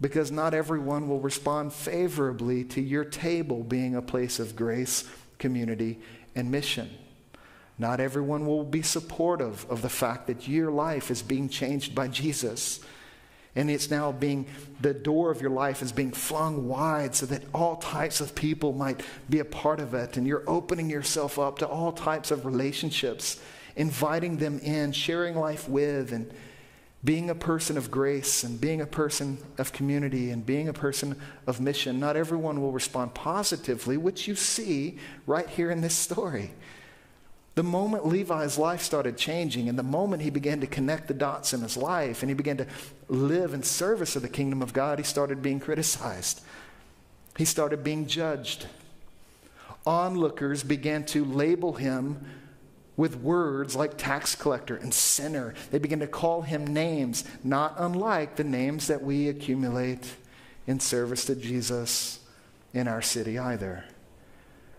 because 0.00 0.30
not 0.30 0.54
everyone 0.54 1.08
will 1.08 1.20
respond 1.20 1.72
favorably 1.72 2.64
to 2.64 2.80
your 2.80 3.04
table 3.04 3.62
being 3.62 3.94
a 3.94 4.02
place 4.02 4.38
of 4.38 4.56
grace, 4.56 5.04
community, 5.38 5.98
and 6.34 6.50
mission. 6.50 6.90
Not 7.78 8.00
everyone 8.00 8.46
will 8.46 8.64
be 8.64 8.82
supportive 8.82 9.66
of 9.70 9.82
the 9.82 9.88
fact 9.88 10.26
that 10.26 10.48
your 10.48 10.70
life 10.70 11.10
is 11.10 11.22
being 11.22 11.48
changed 11.48 11.94
by 11.94 12.08
Jesus. 12.08 12.80
And 13.56 13.70
it's 13.70 13.90
now 13.90 14.12
being, 14.12 14.46
the 14.80 14.92
door 14.94 15.30
of 15.30 15.40
your 15.40 15.50
life 15.50 15.82
is 15.82 15.90
being 15.90 16.12
flung 16.12 16.68
wide 16.68 17.14
so 17.14 17.24
that 17.26 17.42
all 17.54 17.76
types 17.76 18.20
of 18.20 18.34
people 18.34 18.74
might 18.74 19.00
be 19.30 19.38
a 19.38 19.44
part 19.44 19.80
of 19.80 19.94
it. 19.94 20.18
And 20.18 20.26
you're 20.26 20.44
opening 20.46 20.90
yourself 20.90 21.38
up 21.38 21.58
to 21.60 21.66
all 21.66 21.90
types 21.90 22.30
of 22.30 22.44
relationships, 22.44 23.40
inviting 23.74 24.36
them 24.36 24.58
in, 24.58 24.92
sharing 24.92 25.36
life 25.36 25.68
with, 25.68 26.12
and 26.12 26.30
being 27.02 27.30
a 27.30 27.34
person 27.34 27.78
of 27.78 27.90
grace 27.90 28.42
and 28.42 28.60
being 28.60 28.80
a 28.80 28.86
person 28.86 29.38
of 29.58 29.72
community 29.72 30.30
and 30.30 30.44
being 30.44 30.68
a 30.68 30.72
person 30.72 31.18
of 31.46 31.60
mission. 31.60 31.98
Not 31.98 32.16
everyone 32.16 32.60
will 32.60 32.72
respond 32.72 33.14
positively, 33.14 33.96
which 33.96 34.28
you 34.28 34.34
see 34.34 34.98
right 35.26 35.48
here 35.48 35.70
in 35.70 35.80
this 35.80 35.94
story. 35.94 36.50
The 37.56 37.62
moment 37.62 38.06
Levi's 38.06 38.58
life 38.58 38.82
started 38.82 39.16
changing, 39.16 39.66
and 39.70 39.78
the 39.78 39.82
moment 39.82 40.20
he 40.20 40.28
began 40.28 40.60
to 40.60 40.66
connect 40.66 41.08
the 41.08 41.14
dots 41.14 41.54
in 41.54 41.62
his 41.62 41.74
life, 41.74 42.22
and 42.22 42.28
he 42.28 42.34
began 42.34 42.58
to 42.58 42.66
live 43.08 43.54
in 43.54 43.62
service 43.62 44.14
of 44.14 44.20
the 44.20 44.28
kingdom 44.28 44.60
of 44.60 44.74
God, 44.74 44.98
he 44.98 45.04
started 45.04 45.40
being 45.40 45.58
criticized. 45.58 46.42
He 47.38 47.46
started 47.46 47.82
being 47.82 48.06
judged. 48.06 48.66
Onlookers 49.86 50.64
began 50.64 51.06
to 51.06 51.24
label 51.24 51.72
him 51.72 52.26
with 52.94 53.16
words 53.16 53.74
like 53.74 53.96
tax 53.96 54.34
collector 54.34 54.76
and 54.76 54.92
sinner. 54.92 55.54
They 55.70 55.78
began 55.78 56.00
to 56.00 56.06
call 56.06 56.42
him 56.42 56.66
names, 56.66 57.24
not 57.42 57.74
unlike 57.78 58.36
the 58.36 58.44
names 58.44 58.86
that 58.88 59.02
we 59.02 59.30
accumulate 59.30 60.14
in 60.66 60.78
service 60.78 61.24
to 61.24 61.34
Jesus 61.34 62.20
in 62.74 62.86
our 62.86 63.00
city 63.00 63.38
either 63.38 63.86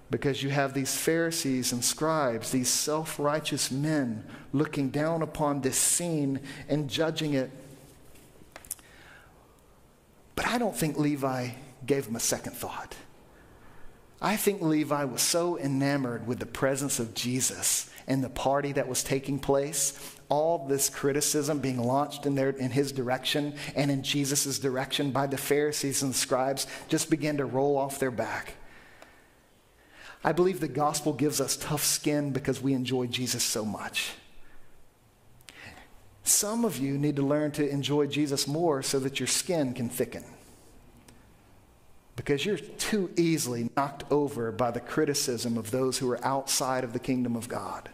because 0.09 0.41
you 0.41 0.49
have 0.49 0.73
these 0.73 0.95
Pharisees 0.95 1.73
and 1.73 1.83
scribes, 1.83 2.51
these 2.51 2.69
self 2.69 3.19
righteous 3.19 3.71
men 3.71 4.23
looking 4.53 4.89
down 4.89 5.21
upon 5.21 5.61
this 5.61 5.77
scene 5.77 6.39
and 6.69 6.89
judging 6.89 7.33
it. 7.33 7.51
But 10.35 10.47
I 10.47 10.57
don't 10.57 10.75
think 10.75 10.97
Levi 10.97 11.49
gave 11.85 12.05
him 12.05 12.15
a 12.15 12.21
second 12.21 12.53
thought. 12.53 12.95
I 14.21 14.35
think 14.35 14.61
Levi 14.61 15.03
was 15.03 15.21
so 15.21 15.57
enamored 15.59 16.25
with 16.25 16.39
the 16.39 16.45
presence 16.45 16.99
of 16.99 17.13
Jesus 17.13 17.89
and 18.07 18.23
the 18.23 18.29
party 18.29 18.71
that 18.71 18.87
was 18.87 19.03
taking 19.03 19.37
place, 19.37 20.15
all 20.29 20.67
this 20.67 20.89
criticism 20.89 21.59
being 21.59 21.77
launched 21.77 22.25
in, 22.25 22.33
their, 22.33 22.49
in 22.49 22.71
his 22.71 22.91
direction 22.91 23.53
and 23.75 23.91
in 23.91 24.01
Jesus' 24.01 24.57
direction 24.57 25.11
by 25.11 25.27
the 25.27 25.37
Pharisees 25.37 26.01
and 26.01 26.13
the 26.13 26.17
scribes 26.17 26.65
just 26.87 27.09
began 27.09 27.37
to 27.37 27.45
roll 27.45 27.77
off 27.77 27.99
their 27.99 28.11
back. 28.11 28.53
I 30.23 30.31
believe 30.31 30.59
the 30.59 30.67
gospel 30.67 31.13
gives 31.13 31.39
us 31.39 31.55
tough 31.55 31.83
skin 31.83 32.31
because 32.31 32.61
we 32.61 32.73
enjoy 32.73 33.07
Jesus 33.07 33.43
so 33.43 33.63
much. 33.63 34.13
Some 36.23 36.65
of 36.65 36.77
you 36.77 36.97
need 36.97 37.15
to 37.15 37.21
learn 37.21 37.51
to 37.51 37.67
enjoy 37.67 38.07
Jesus 38.07 38.47
more 38.47 38.83
so 38.83 38.99
that 38.99 39.19
your 39.19 39.27
skin 39.27 39.73
can 39.73 39.87
thicken. 39.87 40.25
Because 42.17 42.45
you're 42.45 42.57
too 42.57 43.11
easily 43.15 43.69
knocked 43.77 44.03
over 44.11 44.51
by 44.51 44.71
the 44.71 44.81
criticism 44.81 45.57
of 45.57 45.71
those 45.71 45.99
who 45.99 46.09
are 46.11 46.25
outside 46.25 46.83
of 46.83 46.91
the 46.91 46.99
kingdom 46.99 47.35
of 47.35 47.47
God. 47.47 47.89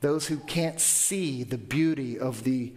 Those 0.00 0.26
who 0.26 0.38
can't 0.38 0.80
see 0.80 1.44
the 1.44 1.58
beauty 1.58 2.18
of 2.18 2.42
the 2.42 2.72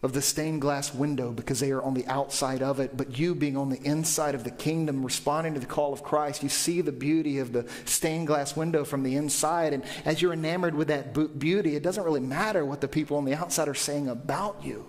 of 0.00 0.12
the 0.12 0.22
stained 0.22 0.60
glass 0.60 0.94
window 0.94 1.32
because 1.32 1.58
they 1.58 1.72
are 1.72 1.82
on 1.82 1.94
the 1.94 2.06
outside 2.06 2.62
of 2.62 2.78
it, 2.78 2.96
but 2.96 3.18
you 3.18 3.34
being 3.34 3.56
on 3.56 3.68
the 3.68 3.82
inside 3.82 4.36
of 4.36 4.44
the 4.44 4.50
kingdom, 4.50 5.04
responding 5.04 5.54
to 5.54 5.60
the 5.60 5.66
call 5.66 5.92
of 5.92 6.04
Christ, 6.04 6.42
you 6.42 6.48
see 6.48 6.80
the 6.80 6.92
beauty 6.92 7.40
of 7.40 7.52
the 7.52 7.68
stained 7.84 8.28
glass 8.28 8.54
window 8.54 8.84
from 8.84 9.02
the 9.02 9.16
inside. 9.16 9.72
And 9.72 9.82
as 10.04 10.22
you're 10.22 10.32
enamored 10.32 10.76
with 10.76 10.86
that 10.88 11.38
beauty, 11.38 11.74
it 11.74 11.82
doesn't 11.82 12.04
really 12.04 12.20
matter 12.20 12.64
what 12.64 12.80
the 12.80 12.86
people 12.86 13.16
on 13.16 13.24
the 13.24 13.34
outside 13.34 13.66
are 13.66 13.74
saying 13.74 14.08
about 14.08 14.62
you. 14.62 14.86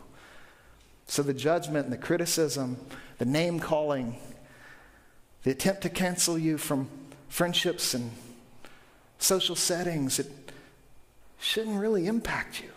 So 1.07 1.23
the 1.23 1.33
judgment 1.33 1.85
and 1.85 1.93
the 1.93 1.97
criticism, 1.97 2.77
the 3.17 3.25
name 3.25 3.59
calling, 3.59 4.15
the 5.41 5.49
attempt 5.49 5.81
to 5.81 5.89
cancel 5.89 6.37
you 6.37 6.59
from 6.59 6.87
friendships 7.29 7.95
and 7.95 8.11
social 9.17 9.55
settings, 9.55 10.19
it 10.19 10.31
shouldn't 11.39 11.79
really 11.79 12.05
impact 12.05 12.61
you. 12.61 12.69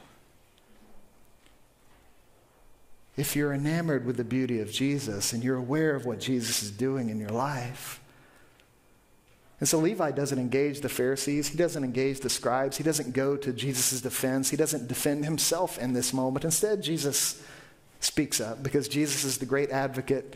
If 3.17 3.37
you're 3.37 3.53
enamored 3.53 4.07
with 4.07 4.17
the 4.17 4.25
beauty 4.25 4.61
of 4.61 4.71
Jesus 4.71 5.33
and 5.33 5.45
you're 5.45 5.57
aware 5.57 5.95
of 5.95 6.07
what 6.07 6.21
Jesus 6.21 6.63
is 6.63 6.71
doing 6.71 7.11
in 7.11 7.19
your 7.19 7.31
life. 7.31 8.01
And 9.61 9.69
so 9.69 9.79
Levi 9.79 10.11
doesn't 10.11 10.39
engage 10.39 10.81
the 10.81 10.89
Pharisees. 10.89 11.49
He 11.49 11.57
doesn't 11.57 11.85
engage 11.85 12.21
the 12.21 12.31
scribes. 12.31 12.79
He 12.79 12.83
doesn't 12.83 13.13
go 13.13 13.37
to 13.37 13.53
Jesus' 13.53 14.01
defense. 14.01 14.51
He 14.51 14.57
doesn't 14.57 14.89
defend 14.89 15.25
himself 15.25 15.79
in 15.79 15.93
this 15.93 16.13
moment. 16.13 16.45
Instead, 16.45 16.83
Jesus 16.83 17.41
speaks 18.01 18.41
up 18.41 18.63
because 18.63 18.89
Jesus 18.89 19.23
is 19.23 19.39
the 19.39 19.47
great 19.47 19.71
advocate. 19.71 20.35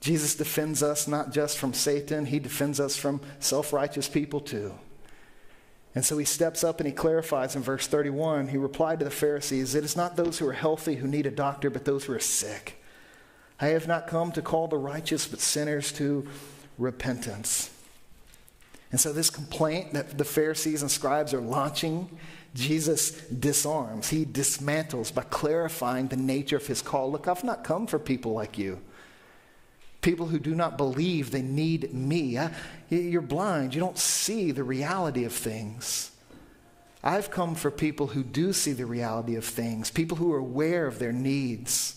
Jesus 0.00 0.34
defends 0.34 0.82
us 0.82 1.06
not 1.06 1.30
just 1.30 1.58
from 1.58 1.74
Satan, 1.74 2.26
he 2.26 2.38
defends 2.38 2.80
us 2.80 2.96
from 2.96 3.20
self 3.38 3.72
righteous 3.72 4.08
people 4.08 4.40
too. 4.40 4.72
And 5.94 6.04
so 6.04 6.18
he 6.18 6.24
steps 6.24 6.62
up 6.62 6.78
and 6.78 6.86
he 6.86 6.92
clarifies 6.92 7.56
in 7.56 7.62
verse 7.62 7.86
31. 7.86 8.48
He 8.48 8.56
replied 8.56 9.00
to 9.00 9.04
the 9.04 9.10
Pharisees, 9.10 9.74
It 9.74 9.84
is 9.84 9.96
not 9.96 10.16
those 10.16 10.38
who 10.38 10.48
are 10.48 10.52
healthy 10.52 10.96
who 10.96 11.08
need 11.08 11.26
a 11.26 11.32
doctor, 11.32 11.68
but 11.68 11.84
those 11.84 12.04
who 12.04 12.12
are 12.12 12.20
sick. 12.20 12.80
I 13.60 13.68
have 13.68 13.88
not 13.88 14.06
come 14.06 14.32
to 14.32 14.42
call 14.42 14.68
the 14.68 14.78
righteous, 14.78 15.26
but 15.26 15.40
sinners 15.40 15.92
to 15.92 16.26
repentance. 16.78 17.70
And 18.92 19.00
so, 19.00 19.12
this 19.12 19.30
complaint 19.30 19.92
that 19.92 20.16
the 20.16 20.24
Pharisees 20.24 20.82
and 20.82 20.90
scribes 20.90 21.34
are 21.34 21.40
launching, 21.40 22.08
Jesus 22.54 23.12
disarms. 23.26 24.08
He 24.08 24.24
dismantles 24.24 25.14
by 25.14 25.22
clarifying 25.22 26.08
the 26.08 26.16
nature 26.16 26.56
of 26.56 26.66
his 26.66 26.82
call. 26.82 27.10
Look, 27.10 27.28
I've 27.28 27.44
not 27.44 27.62
come 27.62 27.86
for 27.86 27.98
people 27.98 28.32
like 28.32 28.58
you. 28.58 28.80
People 30.00 30.26
who 30.26 30.38
do 30.38 30.54
not 30.54 30.78
believe 30.78 31.30
they 31.30 31.42
need 31.42 31.92
me. 31.92 32.38
You're 32.88 33.20
blind. 33.20 33.74
You 33.74 33.80
don't 33.80 33.98
see 33.98 34.50
the 34.50 34.64
reality 34.64 35.24
of 35.24 35.32
things. 35.32 36.10
I've 37.02 37.30
come 37.30 37.54
for 37.54 37.70
people 37.70 38.08
who 38.08 38.22
do 38.22 38.52
see 38.52 38.72
the 38.72 38.86
reality 38.86 39.34
of 39.34 39.44
things, 39.44 39.90
people 39.90 40.18
who 40.18 40.32
are 40.32 40.38
aware 40.38 40.86
of 40.86 40.98
their 40.98 41.12
needs, 41.12 41.96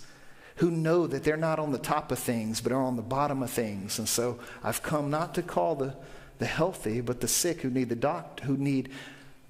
who 0.58 0.72
know 0.72 1.08
that 1.08 1.24
they're 1.24 1.36
not 1.36 1.60
on 1.60 1.72
the 1.72 1.78
top 1.78 2.12
of 2.12 2.20
things, 2.20 2.62
but 2.62 2.72
are 2.72 2.82
on 2.82 2.96
the 2.96 3.02
bottom 3.02 3.44
of 3.44 3.50
things. 3.50 4.00
And 4.00 4.08
so 4.08 4.40
I've 4.64 4.84
come 4.84 5.10
not 5.10 5.34
to 5.36 5.42
call 5.42 5.76
the, 5.76 5.96
the 6.40 6.46
healthy, 6.46 7.02
but 7.02 7.20
the 7.20 7.28
sick 7.28 7.62
who 7.62 7.70
need 7.70 7.90
the 7.90 7.96
doc- 7.96 8.42
who 8.42 8.56
need 8.56 8.90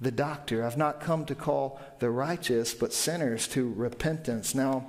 the 0.00 0.10
doctor. 0.10 0.64
I've 0.64 0.76
not 0.76 1.00
come 1.00 1.24
to 1.26 1.34
call 1.34 1.80
the 1.98 2.10
righteous, 2.10 2.74
but 2.74 2.92
sinners 2.92 3.46
to 3.48 3.72
repentance. 3.72 4.54
Now, 4.54 4.86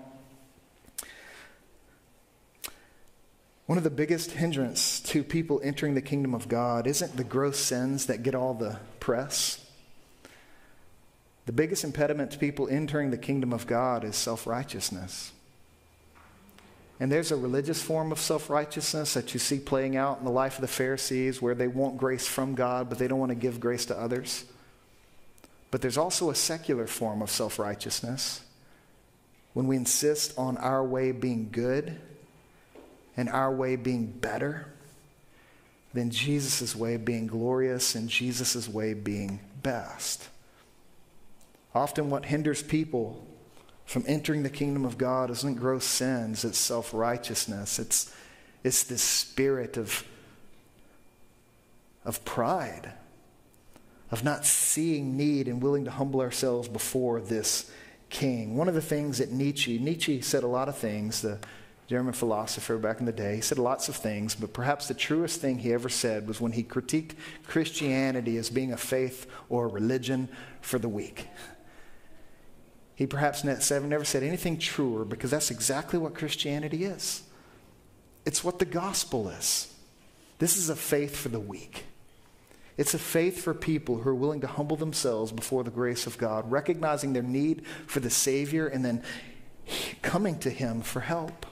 one 3.66 3.78
of 3.80 3.84
the 3.84 3.90
biggest 3.90 4.32
hindrance 4.32 5.00
to 5.00 5.24
people 5.24 5.60
entering 5.64 5.96
the 5.96 6.02
kingdom 6.02 6.36
of 6.36 6.48
God 6.48 6.86
isn't 6.86 7.18
the 7.18 7.24
gross 7.24 7.58
sins 7.58 8.06
that 8.06 8.22
get 8.22 8.36
all 8.36 8.54
the 8.54 8.78
press. 9.00 9.66
The 11.48 11.52
biggest 11.52 11.84
impediment 11.84 12.32
to 12.32 12.38
people 12.38 12.68
entering 12.70 13.10
the 13.10 13.18
kingdom 13.18 13.54
of 13.54 13.66
God 13.66 14.04
is 14.04 14.16
self 14.16 14.46
righteousness. 14.46 15.32
And 17.00 17.12
there's 17.12 17.32
a 17.32 17.36
religious 17.36 17.82
form 17.82 18.12
of 18.12 18.20
self 18.20 18.50
righteousness 18.50 19.16
that 19.16 19.34
you 19.34 19.40
see 19.40 19.60
playing 19.60 19.98
out 19.98 20.20
in 20.20 20.26
the 20.26 20.32
life 20.32 20.56
of 20.56 20.62
the 20.62 20.68
Pharisees 20.68 21.42
where 21.42 21.56
they 21.56 21.68
want 21.68 21.98
grace 21.98 22.28
from 22.28 22.54
God, 22.54 22.88
but 22.88 23.00
they 23.00 23.08
don't 23.08 23.20
want 23.20 23.32
to 23.32 23.36
give 23.36 23.60
grace 23.60 23.86
to 23.88 23.98
others. 23.98 24.46
But 25.72 25.82
there's 25.82 25.98
also 25.98 26.30
a 26.30 26.36
secular 26.36 26.88
form 26.88 27.22
of 27.22 27.32
self 27.32 27.58
righteousness 27.58 28.42
when 29.54 29.66
we 29.66 29.76
insist 29.76 30.38
on 30.38 30.58
our 30.58 30.84
way 30.84 31.12
being 31.12 31.50
good 31.52 32.00
and 33.18 33.30
our 33.30 33.52
way 33.54 33.76
being 33.76 34.08
better 34.08 34.68
than 35.94 36.12
Jesus' 36.12 36.76
way 36.76 36.98
being 36.98 37.28
glorious 37.28 37.96
and 37.96 38.10
Jesus' 38.10 38.68
way 38.68 38.94
being 38.94 39.40
best. 39.64 40.28
Often, 41.74 42.10
what 42.10 42.26
hinders 42.26 42.62
people 42.62 43.26
from 43.86 44.04
entering 44.08 44.44
the 44.44 44.50
kingdom 44.50 44.86
of 44.86 44.98
God 44.98 45.30
isn't 45.30 45.56
gross 45.56 45.86
sins, 45.86 46.44
it's 46.44 46.58
self 46.58 46.94
righteousness. 46.94 47.80
It's, 47.80 48.14
it's 48.64 48.84
this 48.84 49.02
spirit 49.02 49.78
of, 49.78 50.04
of 52.04 52.24
pride, 52.26 52.94
of 54.12 54.24
not 54.24 54.46
seeing 54.46 55.16
need 55.16 55.48
and 55.48 55.62
willing 55.62 55.86
to 55.86 55.92
humble 55.92 56.22
ourselves 56.22 56.68
before 56.68 57.22
this 57.22 57.72
king. 58.10 58.56
One 58.56 58.68
of 58.68 58.74
the 58.74 58.82
things 58.82 59.20
that 59.20 59.32
Nietzsche, 59.32 59.78
Nietzsche 59.78 60.22
said 60.22 60.44
a 60.44 60.48
lot 60.48 60.68
of 60.68 60.78
things, 60.78 61.22
the 61.22 61.40
German 61.88 62.14
philosopher 62.14 62.78
back 62.78 63.00
in 63.00 63.06
the 63.06 63.12
day. 63.12 63.36
He 63.36 63.42
said 63.42 63.60
lots 63.60 63.90
of 63.90 63.96
things, 63.96 64.34
but 64.34 64.54
perhaps 64.54 64.88
the 64.88 64.94
truest 64.96 65.40
thing 65.40 65.60
he 65.60 65.72
ever 65.72 65.90
said 65.90 66.28
was 66.28 66.42
when 66.42 66.54
he 66.54 66.64
critiqued 66.64 67.12
Christianity 67.46 68.38
as 68.38 68.50
being 68.50 68.74
a 68.74 68.78
faith 68.78 69.28
or 69.50 69.66
a 69.66 69.70
religion 69.70 70.28
for 70.62 70.80
the 70.80 70.90
weak. 70.90 71.28
He 72.96 73.06
perhaps 73.06 73.44
never 73.44 74.06
said 74.06 74.24
anything 74.24 74.58
truer 74.58 75.06
because 75.06 75.30
that's 75.30 75.52
exactly 75.52 76.00
what 76.00 76.16
Christianity 76.16 76.86
is. 76.86 77.24
It's 78.26 78.44
what 78.44 78.58
the 78.58 78.66
gospel 78.66 79.30
is. 79.30 79.72
This 80.40 80.58
is 80.58 80.70
a 80.70 80.76
faith 80.76 81.16
for 81.16 81.30
the 81.30 81.40
weak. 81.40 81.86
It's 82.78 82.94
a 82.94 83.00
faith 83.00 83.44
for 83.44 83.54
people 83.54 83.98
who 83.98 84.10
are 84.10 84.16
willing 84.16 84.42
to 84.42 84.48
humble 84.48 84.76
themselves 84.76 85.32
before 85.32 85.64
the 85.64 85.72
grace 85.72 86.08
of 86.08 86.18
God, 86.18 86.50
recognizing 86.50 87.14
their 87.14 87.24
need 87.24 87.66
for 87.86 88.00
the 88.00 88.10
Savior 88.10 88.68
and 88.68 88.84
then 88.84 89.04
coming 90.02 90.40
to 90.40 90.50
Him 90.50 90.82
for 90.82 91.02
help. 91.02 91.46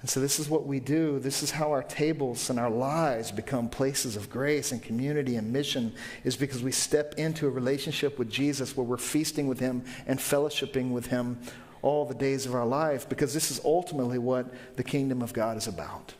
And 0.00 0.08
so, 0.08 0.20
this 0.20 0.38
is 0.38 0.48
what 0.48 0.64
we 0.64 0.78
do. 0.78 1.18
This 1.18 1.42
is 1.42 1.50
how 1.50 1.72
our 1.72 1.82
tables 1.82 2.50
and 2.50 2.58
our 2.58 2.70
lives 2.70 3.32
become 3.32 3.68
places 3.68 4.14
of 4.14 4.30
grace 4.30 4.70
and 4.70 4.80
community 4.80 5.34
and 5.34 5.52
mission, 5.52 5.92
is 6.22 6.36
because 6.36 6.62
we 6.62 6.70
step 6.70 7.14
into 7.16 7.48
a 7.48 7.50
relationship 7.50 8.16
with 8.16 8.30
Jesus 8.30 8.76
where 8.76 8.86
we're 8.86 8.96
feasting 8.96 9.48
with 9.48 9.58
Him 9.58 9.84
and 10.06 10.20
fellowshipping 10.20 10.92
with 10.92 11.06
Him 11.06 11.40
all 11.82 12.04
the 12.04 12.14
days 12.14 12.46
of 12.46 12.54
our 12.54 12.66
life, 12.66 13.08
because 13.08 13.34
this 13.34 13.50
is 13.50 13.60
ultimately 13.64 14.18
what 14.18 14.52
the 14.76 14.84
kingdom 14.84 15.20
of 15.20 15.32
God 15.32 15.56
is 15.56 15.66
about. 15.66 16.14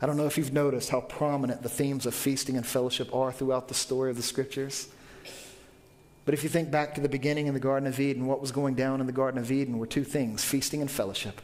I 0.00 0.06
don't 0.06 0.16
know 0.16 0.26
if 0.26 0.38
you've 0.38 0.52
noticed 0.52 0.90
how 0.90 1.00
prominent 1.00 1.62
the 1.62 1.68
themes 1.68 2.04
of 2.04 2.14
feasting 2.14 2.56
and 2.56 2.66
fellowship 2.66 3.14
are 3.14 3.32
throughout 3.32 3.68
the 3.68 3.74
story 3.74 4.10
of 4.10 4.16
the 4.16 4.22
scriptures. 4.22 4.88
But 6.24 6.34
if 6.34 6.42
you 6.42 6.48
think 6.48 6.70
back 6.70 6.94
to 6.94 7.00
the 7.00 7.08
beginning 7.08 7.46
in 7.46 7.54
the 7.54 7.60
Garden 7.60 7.88
of 7.88 7.98
Eden, 7.98 8.26
what 8.26 8.40
was 8.40 8.52
going 8.52 8.74
down 8.74 9.00
in 9.00 9.06
the 9.06 9.12
Garden 9.12 9.40
of 9.40 9.50
Eden 9.50 9.78
were 9.78 9.86
two 9.86 10.04
things 10.04 10.44
feasting 10.44 10.80
and 10.80 10.90
fellowship. 10.90 11.40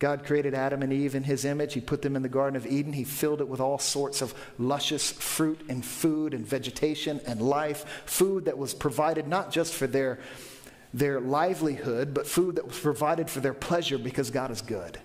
God 0.00 0.24
created 0.24 0.54
Adam 0.54 0.82
and 0.82 0.94
Eve 0.94 1.14
in 1.14 1.24
his 1.24 1.44
image. 1.44 1.74
He 1.74 1.80
put 1.80 2.00
them 2.00 2.16
in 2.16 2.22
the 2.22 2.28
Garden 2.28 2.56
of 2.56 2.66
Eden. 2.66 2.94
He 2.94 3.04
filled 3.04 3.42
it 3.42 3.48
with 3.48 3.60
all 3.60 3.78
sorts 3.78 4.22
of 4.22 4.34
luscious 4.58 5.12
fruit 5.12 5.60
and 5.68 5.84
food 5.84 6.32
and 6.32 6.44
vegetation 6.44 7.20
and 7.26 7.42
life, 7.42 8.02
food 8.06 8.46
that 8.46 8.56
was 8.56 8.72
provided 8.72 9.28
not 9.28 9.52
just 9.52 9.74
for 9.74 9.86
their, 9.86 10.18
their 10.94 11.20
livelihood, 11.20 12.14
but 12.14 12.26
food 12.26 12.56
that 12.56 12.66
was 12.66 12.80
provided 12.80 13.28
for 13.28 13.40
their 13.40 13.52
pleasure 13.52 13.98
because 13.98 14.30
God 14.30 14.50
is 14.50 14.62
good. 14.62 14.98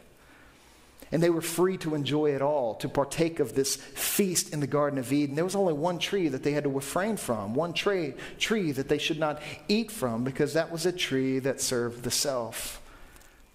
And 1.11 1.21
they 1.21 1.29
were 1.29 1.41
free 1.41 1.75
to 1.79 1.93
enjoy 1.93 2.33
it 2.33 2.41
all, 2.41 2.75
to 2.75 2.87
partake 2.87 3.41
of 3.41 3.53
this 3.53 3.75
feast 3.75 4.53
in 4.53 4.61
the 4.61 4.67
Garden 4.67 4.97
of 4.97 5.11
Eden. 5.11 5.35
There 5.35 5.43
was 5.43 5.57
only 5.57 5.73
one 5.73 5.99
tree 5.99 6.29
that 6.29 6.41
they 6.41 6.53
had 6.53 6.63
to 6.63 6.69
refrain 6.69 7.17
from, 7.17 7.53
one 7.53 7.73
tree, 7.73 8.13
tree 8.39 8.71
that 8.71 8.87
they 8.87 8.97
should 8.97 9.19
not 9.19 9.41
eat 9.67 9.91
from, 9.91 10.23
because 10.23 10.53
that 10.53 10.71
was 10.71 10.85
a 10.85 10.91
tree 10.93 11.39
that 11.39 11.59
served 11.59 12.03
the 12.03 12.11
self 12.11 12.81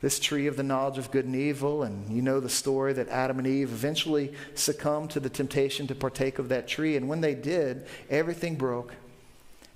this 0.00 0.18
tree 0.18 0.46
of 0.46 0.56
the 0.56 0.62
knowledge 0.62 0.98
of 0.98 1.10
good 1.10 1.26
and 1.26 1.36
evil. 1.36 1.82
And 1.82 2.10
you 2.10 2.22
know 2.22 2.40
the 2.40 2.48
story 2.48 2.92
that 2.94 3.08
Adam 3.08 3.38
and 3.38 3.46
Eve 3.46 3.72
eventually 3.72 4.32
succumbed 4.54 5.10
to 5.10 5.20
the 5.20 5.28
temptation 5.28 5.86
to 5.88 5.94
partake 5.94 6.38
of 6.38 6.48
that 6.48 6.68
tree. 6.68 6.96
And 6.96 7.08
when 7.08 7.20
they 7.20 7.34
did, 7.34 7.86
everything 8.08 8.56
broke. 8.56 8.94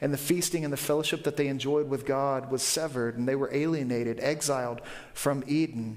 And 0.01 0.13
the 0.13 0.19
feasting 0.19 0.65
and 0.65 0.73
the 0.73 0.79
fellowship 0.79 1.25
that 1.25 1.37
they 1.37 1.49
enjoyed 1.49 1.89
with 1.89 2.05
God 2.05 2.51
was 2.51 2.63
severed, 2.63 3.17
and 3.17 3.27
they 3.27 3.37
were 3.37 3.49
alienated, 3.55 4.19
exiled 4.21 4.81
from 5.15 5.45
Eden. 5.47 5.97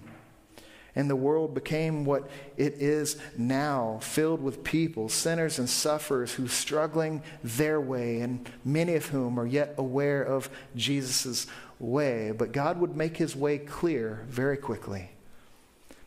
And 0.98 1.08
the 1.08 1.16
world 1.16 1.54
became 1.54 2.06
what 2.06 2.28
it 2.58 2.74
is 2.82 3.18
now, 3.38 4.00
filled 4.02 4.42
with 4.42 4.64
people, 4.64 5.10
sinners 5.10 5.60
and 5.60 5.70
sufferers 5.70 6.34
who 6.34 6.48
struggling 6.48 7.22
their 7.44 7.80
way, 7.80 8.22
and 8.22 8.50
many 8.66 8.96
of 8.96 9.06
whom 9.06 9.40
are 9.40 9.46
yet 9.46 9.76
aware 9.78 10.24
of 10.24 10.50
Jesus' 10.76 11.46
way, 11.78 12.32
but 12.32 12.52
God 12.52 12.80
would 12.80 12.96
make 12.96 13.16
his 13.16 13.36
way 13.36 13.60
clear 13.60 14.26
very 14.28 14.58
quickly. 14.58 15.12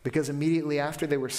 Because 0.02 0.30
immediately 0.30 0.80
after 0.80 1.06
they 1.06 1.18
were, 1.18 1.30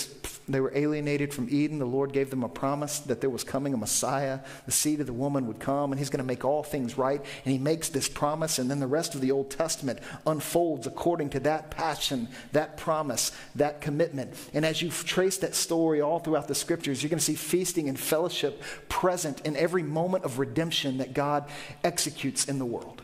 they 0.47 0.59
were 0.59 0.71
alienated 0.75 1.33
from 1.33 1.47
Eden, 1.49 1.79
the 1.79 1.85
Lord 1.85 2.13
gave 2.13 2.29
them 2.29 2.43
a 2.43 2.49
promise 2.49 2.99
that 2.99 3.19
there 3.19 3.29
was 3.29 3.43
coming 3.43 3.73
a 3.73 3.77
Messiah. 3.77 4.39
The 4.67 4.71
seed 4.71 4.99
of 4.99 5.07
the 5.07 5.13
woman 5.13 5.47
would 5.47 5.59
come, 5.59 5.91
and 5.91 5.97
he's 5.97 6.11
going 6.11 6.23
to 6.23 6.27
make 6.27 6.45
all 6.45 6.61
things 6.61 6.95
right. 6.95 7.19
And 7.19 7.51
he 7.51 7.57
makes 7.57 7.89
this 7.89 8.07
promise, 8.07 8.59
and 8.59 8.69
then 8.69 8.79
the 8.79 8.85
rest 8.85 9.15
of 9.15 9.21
the 9.21 9.31
Old 9.31 9.49
Testament 9.49 9.97
unfolds 10.27 10.85
according 10.85 11.31
to 11.31 11.39
that 11.39 11.71
passion, 11.71 12.27
that 12.51 12.77
promise, 12.77 13.31
that 13.55 13.81
commitment. 13.81 14.35
And 14.53 14.63
as 14.63 14.79
you 14.79 14.89
trace 14.89 15.39
that 15.39 15.55
story 15.55 15.99
all 15.99 16.19
throughout 16.19 16.47
the 16.47 16.53
scriptures, 16.53 17.01
you're 17.01 17.09
going 17.09 17.17
to 17.17 17.25
see 17.25 17.33
feasting 17.33 17.89
and 17.89 17.99
fellowship 17.99 18.61
present 18.89 19.41
in 19.41 19.57
every 19.57 19.81
moment 19.81 20.23
of 20.23 20.37
redemption 20.37 20.99
that 20.99 21.15
God 21.15 21.49
executes 21.83 22.45
in 22.45 22.59
the 22.59 22.65
world. 22.65 23.01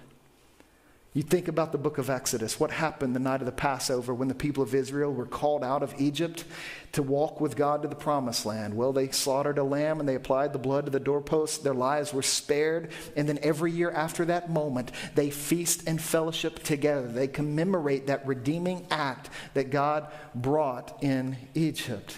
You 1.17 1.23
think 1.23 1.47
about 1.47 1.71
the 1.71 1.79
book 1.79 1.97
of 1.97 2.11
Exodus. 2.11 2.59
What 2.59 2.69
happened 2.69 3.15
the 3.15 3.19
night 3.19 3.41
of 3.41 3.47
the 3.47 3.51
Passover 3.51 4.13
when 4.13 4.27
the 4.27 4.35
people 4.35 4.61
of 4.61 4.75
Israel 4.75 5.11
were 5.11 5.25
called 5.25 5.63
out 5.63 5.81
of 5.81 5.95
Egypt 5.97 6.43
to 6.91 7.01
walk 7.01 7.41
with 7.41 7.55
God 7.55 7.81
to 7.81 7.87
the 7.87 7.95
promised 7.95 8.45
land? 8.45 8.75
Well, 8.75 8.93
they 8.93 9.09
slaughtered 9.09 9.57
a 9.57 9.63
lamb 9.63 9.99
and 9.99 10.07
they 10.07 10.13
applied 10.13 10.53
the 10.53 10.59
blood 10.59 10.85
to 10.85 10.91
the 10.91 10.99
doorposts. 10.99 11.57
Their 11.57 11.73
lives 11.73 12.13
were 12.13 12.21
spared. 12.21 12.91
And 13.15 13.27
then 13.27 13.39
every 13.41 13.71
year 13.71 13.89
after 13.89 14.25
that 14.25 14.51
moment, 14.51 14.91
they 15.15 15.31
feast 15.31 15.87
and 15.87 15.99
fellowship 15.99 16.61
together. 16.61 17.07
They 17.07 17.27
commemorate 17.27 18.05
that 18.05 18.27
redeeming 18.27 18.85
act 18.91 19.31
that 19.55 19.71
God 19.71 20.11
brought 20.35 20.99
in 21.01 21.35
Egypt. 21.55 22.15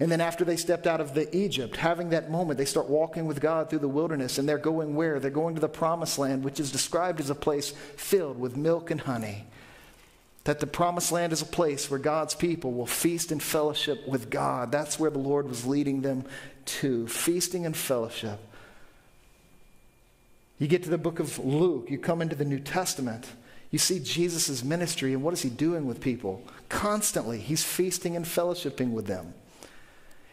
And 0.00 0.10
then 0.10 0.22
after 0.22 0.46
they 0.46 0.56
stepped 0.56 0.86
out 0.86 1.02
of 1.02 1.12
the 1.12 1.34
Egypt, 1.36 1.76
having 1.76 2.08
that 2.08 2.30
moment, 2.30 2.56
they 2.56 2.64
start 2.64 2.88
walking 2.88 3.26
with 3.26 3.38
God 3.38 3.68
through 3.68 3.80
the 3.80 3.88
wilderness 3.88 4.38
and 4.38 4.48
they're 4.48 4.56
going 4.56 4.94
where? 4.94 5.20
They're 5.20 5.30
going 5.30 5.54
to 5.56 5.60
the 5.60 5.68
promised 5.68 6.18
land, 6.18 6.42
which 6.42 6.58
is 6.58 6.72
described 6.72 7.20
as 7.20 7.28
a 7.28 7.34
place 7.34 7.70
filled 7.96 8.40
with 8.40 8.56
milk 8.56 8.90
and 8.90 9.02
honey. 9.02 9.44
That 10.44 10.58
the 10.58 10.66
promised 10.66 11.12
land 11.12 11.34
is 11.34 11.42
a 11.42 11.46
place 11.46 11.90
where 11.90 12.00
God's 12.00 12.34
people 12.34 12.72
will 12.72 12.86
feast 12.86 13.30
and 13.30 13.42
fellowship 13.42 14.08
with 14.08 14.30
God. 14.30 14.72
That's 14.72 14.98
where 14.98 15.10
the 15.10 15.18
Lord 15.18 15.46
was 15.46 15.66
leading 15.66 16.00
them 16.00 16.24
to, 16.64 17.06
feasting 17.06 17.66
and 17.66 17.76
fellowship. 17.76 18.40
You 20.58 20.66
get 20.66 20.82
to 20.84 20.90
the 20.90 20.96
book 20.96 21.20
of 21.20 21.38
Luke, 21.38 21.88
you 21.90 21.98
come 21.98 22.22
into 22.22 22.36
the 22.36 22.46
New 22.46 22.60
Testament. 22.60 23.26
You 23.70 23.78
see 23.78 24.00
Jesus' 24.00 24.64
ministry, 24.64 25.12
and 25.12 25.22
what 25.22 25.34
is 25.34 25.42
he 25.42 25.50
doing 25.50 25.84
with 25.86 26.00
people? 26.00 26.42
Constantly, 26.70 27.38
he's 27.38 27.62
feasting 27.62 28.16
and 28.16 28.24
fellowshipping 28.24 28.92
with 28.92 29.06
them. 29.06 29.34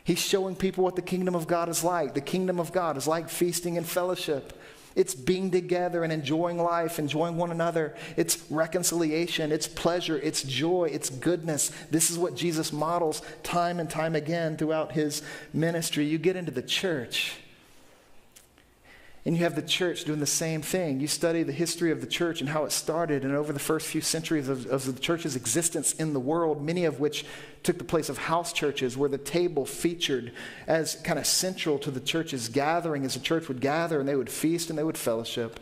He's 0.08 0.22
showing 0.22 0.56
people 0.56 0.86
what 0.86 0.96
the 0.96 1.02
kingdom 1.02 1.36
of 1.36 1.48
God 1.48 1.68
is 1.68 1.84
like. 1.84 2.14
The 2.14 2.22
kingdom 2.22 2.62
of 2.62 2.72
God 2.72 2.96
is 2.96 3.08
like 3.08 3.28
feasting 3.28 3.78
and 3.78 3.86
fellowship. 3.86 4.58
It's 4.96 5.14
being 5.14 5.52
together 5.52 6.06
and 6.06 6.14
enjoying 6.14 6.58
life, 6.58 6.98
enjoying 6.98 7.36
one 7.36 7.52
another. 7.52 7.94
It's 8.16 8.50
reconciliation, 8.50 9.52
it's 9.52 9.68
pleasure, 9.68 10.18
it's 10.18 10.44
joy, 10.44 10.90
it's 10.94 11.10
goodness. 11.10 11.74
This 11.92 12.10
is 12.10 12.18
what 12.18 12.36
Jesus 12.36 12.72
models 12.72 13.22
time 13.44 13.82
and 13.82 13.90
time 13.90 14.16
again 14.16 14.56
throughout 14.56 14.94
his 14.94 15.24
ministry. 15.52 16.06
You 16.06 16.18
get 16.20 16.38
into 16.38 16.52
the 16.52 16.62
church, 16.62 17.42
and 19.28 19.36
you 19.36 19.44
have 19.44 19.56
the 19.56 19.62
church 19.62 20.06
doing 20.06 20.22
the 20.22 20.26
same 20.26 20.62
thing. 20.62 21.02
You 21.02 21.08
study 21.08 21.44
the 21.44 21.52
history 21.52 21.92
of 21.92 22.00
the 22.00 22.08
church 22.08 22.40
and 22.40 22.50
how 22.50 22.64
it 22.64 22.72
started, 22.72 23.26
and 23.26 23.36
over 23.36 23.52
the 23.52 23.60
first 23.60 23.86
few 23.86 24.00
centuries 24.00 24.48
of, 24.48 24.66
of, 24.68 24.86
the 24.86 25.02
church's 25.02 25.36
existence 25.36 25.92
in 25.92 26.14
the 26.14 26.20
world, 26.20 26.64
many 26.64 26.86
of 26.86 27.02
which 27.02 27.26
took 27.62 27.78
the 27.78 27.84
place 27.84 28.08
of 28.08 28.18
house 28.18 28.54
churches, 28.54 28.96
where 28.96 29.10
the 29.10 29.18
table 29.18 29.66
featured 29.66 30.32
as 30.66 30.96
kind 31.04 31.20
of 31.20 31.26
central 31.26 31.78
to 31.80 31.92
the 31.92 32.00
church's 32.00 32.48
gathering, 32.48 33.04
as 33.04 33.16
the 33.16 33.20
church 33.20 33.50
would 33.50 33.60
gather 33.60 34.00
and 34.00 34.08
they 34.08 34.16
would 34.16 34.30
feast 34.30 34.70
and 34.70 34.80
they 34.80 34.84
would 34.84 34.98
fellowship, 34.98 35.60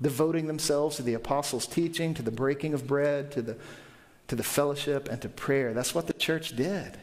devoting 0.00 0.46
themselves 0.46 0.94
to 0.94 1.02
the 1.02 1.14
apostles' 1.14 1.66
teaching, 1.66 2.14
to 2.14 2.22
the 2.22 2.30
breaking 2.30 2.74
of 2.74 2.86
bread, 2.86 3.32
to 3.32 3.42
the, 3.42 3.56
to 4.28 4.36
the 4.36 4.44
fellowship, 4.44 5.08
and 5.08 5.20
to 5.20 5.28
prayer. 5.28 5.74
That's 5.74 5.96
what 5.96 6.06
the 6.06 6.12
church 6.12 6.54
did. 6.54 6.96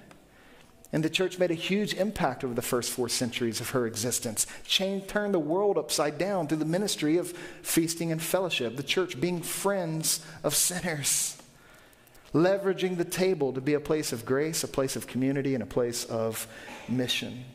And 0.94 1.04
the 1.04 1.10
church 1.10 1.40
made 1.40 1.52
a 1.52 1.56
huge 1.56 1.94
impact 1.94 2.44
over 2.44 2.54
the 2.54 2.62
first 2.62 2.92
four 2.92 3.08
centuries 3.08 3.62
of 3.62 3.70
her 3.70 3.88
existence. 3.88 4.46
Turned 4.68 5.34
the 5.34 5.40
world 5.40 5.78
upside 5.78 6.18
down 6.18 6.48
through 6.48 6.58
the 6.58 6.66
ministry 6.66 7.18
of 7.18 7.32
feasting 7.62 8.12
and 8.12 8.22
fellowship. 8.22 8.76
The 8.76 8.84
church 8.84 9.20
being 9.22 9.42
friends 9.42 10.26
of 10.44 10.54
sinners. 10.54 11.38
Leveraging 12.34 12.98
the 12.98 13.06
table 13.06 13.54
to 13.54 13.62
be 13.62 13.74
a 13.74 13.80
place 13.80 14.12
of 14.12 14.26
grace, 14.26 14.64
a 14.64 14.68
place 14.68 14.96
of 14.96 15.08
community, 15.08 15.54
and 15.54 15.64
a 15.64 15.68
place 15.68 16.04
of 16.06 16.48
mission. 16.90 17.46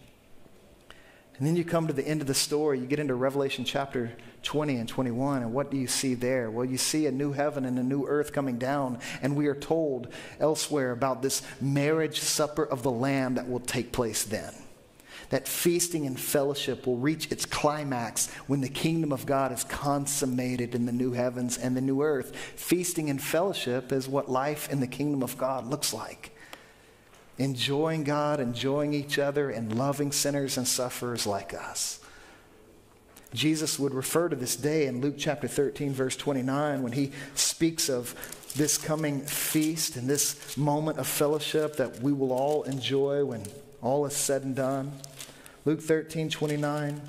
And 1.38 1.46
then 1.46 1.56
you 1.56 1.64
come 1.64 1.86
to 1.86 1.92
the 1.92 2.06
end 2.06 2.22
of 2.22 2.26
the 2.26 2.34
story, 2.34 2.78
you 2.78 2.86
get 2.86 2.98
into 2.98 3.14
Revelation 3.14 3.64
chapter 3.64 4.12
20 4.42 4.76
and 4.76 4.88
21, 4.88 5.42
and 5.42 5.52
what 5.52 5.70
do 5.70 5.76
you 5.76 5.86
see 5.86 6.14
there? 6.14 6.50
Well, 6.50 6.64
you 6.64 6.78
see 6.78 7.06
a 7.06 7.12
new 7.12 7.32
heaven 7.32 7.66
and 7.66 7.78
a 7.78 7.82
new 7.82 8.06
earth 8.06 8.32
coming 8.32 8.58
down, 8.58 9.00
and 9.20 9.36
we 9.36 9.46
are 9.48 9.54
told 9.54 10.08
elsewhere 10.40 10.92
about 10.92 11.20
this 11.20 11.42
marriage 11.60 12.20
supper 12.20 12.64
of 12.64 12.82
the 12.82 12.90
Lamb 12.90 13.34
that 13.34 13.50
will 13.50 13.60
take 13.60 13.92
place 13.92 14.24
then. 14.24 14.54
That 15.30 15.48
feasting 15.48 16.06
and 16.06 16.18
fellowship 16.18 16.86
will 16.86 16.98
reach 16.98 17.30
its 17.32 17.44
climax 17.44 18.30
when 18.46 18.60
the 18.60 18.68
kingdom 18.68 19.12
of 19.12 19.26
God 19.26 19.52
is 19.52 19.64
consummated 19.64 20.74
in 20.74 20.86
the 20.86 20.92
new 20.92 21.12
heavens 21.12 21.58
and 21.58 21.76
the 21.76 21.80
new 21.80 22.02
earth. 22.02 22.34
Feasting 22.54 23.10
and 23.10 23.20
fellowship 23.20 23.90
is 23.92 24.08
what 24.08 24.30
life 24.30 24.70
in 24.70 24.80
the 24.80 24.86
kingdom 24.86 25.22
of 25.22 25.36
God 25.36 25.66
looks 25.66 25.92
like 25.92 26.35
enjoying 27.38 28.04
God, 28.04 28.40
enjoying 28.40 28.94
each 28.94 29.18
other, 29.18 29.50
and 29.50 29.76
loving 29.76 30.12
sinners 30.12 30.56
and 30.56 30.66
sufferers 30.66 31.26
like 31.26 31.52
us. 31.54 32.00
Jesus 33.34 33.78
would 33.78 33.92
refer 33.92 34.28
to 34.28 34.36
this 34.36 34.56
day 34.56 34.86
in 34.86 35.00
Luke 35.00 35.16
chapter 35.18 35.48
13, 35.48 35.92
verse 35.92 36.16
29, 36.16 36.82
when 36.82 36.92
he 36.92 37.12
speaks 37.34 37.88
of 37.88 38.14
this 38.56 38.78
coming 38.78 39.20
feast 39.20 39.96
and 39.96 40.08
this 40.08 40.56
moment 40.56 40.98
of 40.98 41.06
fellowship 41.06 41.76
that 41.76 42.00
we 42.00 42.12
will 42.12 42.32
all 42.32 42.62
enjoy 42.62 43.24
when 43.24 43.42
all 43.82 44.06
is 44.06 44.16
said 44.16 44.42
and 44.42 44.56
done. 44.56 44.92
Luke 45.66 45.80
13, 45.80 46.30
29. 46.30 47.02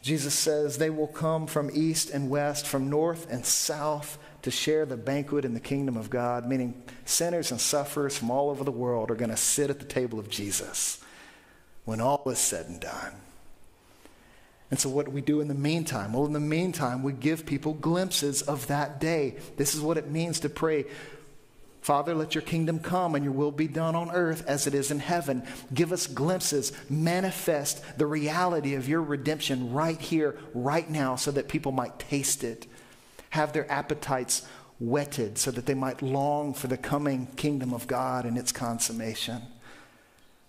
Jesus 0.00 0.34
says, 0.34 0.78
They 0.78 0.88
will 0.90 1.08
come 1.08 1.46
from 1.46 1.70
east 1.74 2.10
and 2.10 2.30
west, 2.30 2.66
from 2.66 2.88
north 2.88 3.26
and 3.30 3.44
south 3.44 4.18
to 4.46 4.50
share 4.50 4.86
the 4.86 4.96
banquet 4.96 5.44
in 5.44 5.54
the 5.54 5.60
kingdom 5.60 5.96
of 5.96 6.08
God, 6.08 6.46
meaning 6.46 6.82
sinners 7.04 7.50
and 7.50 7.60
sufferers 7.60 8.16
from 8.16 8.30
all 8.30 8.48
over 8.48 8.64
the 8.64 8.72
world 8.72 9.10
are 9.10 9.16
going 9.16 9.30
to 9.30 9.36
sit 9.36 9.70
at 9.70 9.78
the 9.78 9.84
table 9.84 10.18
of 10.18 10.30
Jesus 10.30 11.02
when 11.84 12.00
all 12.00 12.22
is 12.26 12.38
said 12.38 12.66
and 12.66 12.80
done. 12.80 13.12
And 14.70 14.78
so, 14.80 14.88
what 14.88 15.06
do 15.06 15.12
we 15.12 15.20
do 15.20 15.40
in 15.40 15.48
the 15.48 15.54
meantime? 15.54 16.12
Well, 16.12 16.26
in 16.26 16.32
the 16.32 16.40
meantime, 16.40 17.02
we 17.02 17.12
give 17.12 17.44
people 17.44 17.74
glimpses 17.74 18.42
of 18.42 18.68
that 18.68 19.00
day. 19.00 19.36
This 19.56 19.74
is 19.74 19.80
what 19.80 19.98
it 19.98 20.10
means 20.10 20.40
to 20.40 20.48
pray 20.48 20.86
Father, 21.86 22.16
let 22.16 22.34
your 22.34 22.42
kingdom 22.42 22.80
come 22.80 23.14
and 23.14 23.24
your 23.24 23.32
will 23.32 23.52
be 23.52 23.68
done 23.68 23.94
on 23.94 24.10
earth 24.10 24.44
as 24.48 24.66
it 24.66 24.74
is 24.74 24.90
in 24.90 24.98
heaven. 24.98 25.44
Give 25.72 25.92
us 25.92 26.08
glimpses, 26.08 26.72
manifest 26.90 27.80
the 27.96 28.06
reality 28.06 28.74
of 28.74 28.88
your 28.88 29.00
redemption 29.00 29.72
right 29.72 30.00
here, 30.00 30.36
right 30.52 30.90
now, 30.90 31.14
so 31.14 31.30
that 31.30 31.46
people 31.46 31.70
might 31.70 32.00
taste 32.00 32.42
it 32.42 32.66
have 33.36 33.52
their 33.52 33.70
appetites 33.70 34.46
whetted 34.78 35.38
so 35.38 35.50
that 35.50 35.66
they 35.66 35.74
might 35.74 36.02
long 36.02 36.54
for 36.54 36.66
the 36.66 36.76
coming 36.76 37.26
kingdom 37.36 37.72
of 37.72 37.86
God 37.86 38.24
and 38.24 38.36
its 38.36 38.50
consummation. 38.50 39.42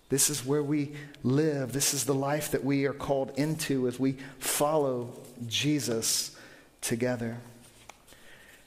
This 0.08 0.30
is 0.30 0.44
where 0.44 0.62
we 0.62 0.92
live. 1.22 1.72
This 1.72 1.92
is 1.92 2.04
the 2.04 2.14
life 2.14 2.50
that 2.52 2.64
we 2.64 2.86
are 2.86 2.94
called 2.94 3.32
into 3.36 3.86
as 3.86 4.00
we 4.00 4.16
follow 4.38 5.12
Jesus 5.46 6.34
together. 6.80 7.36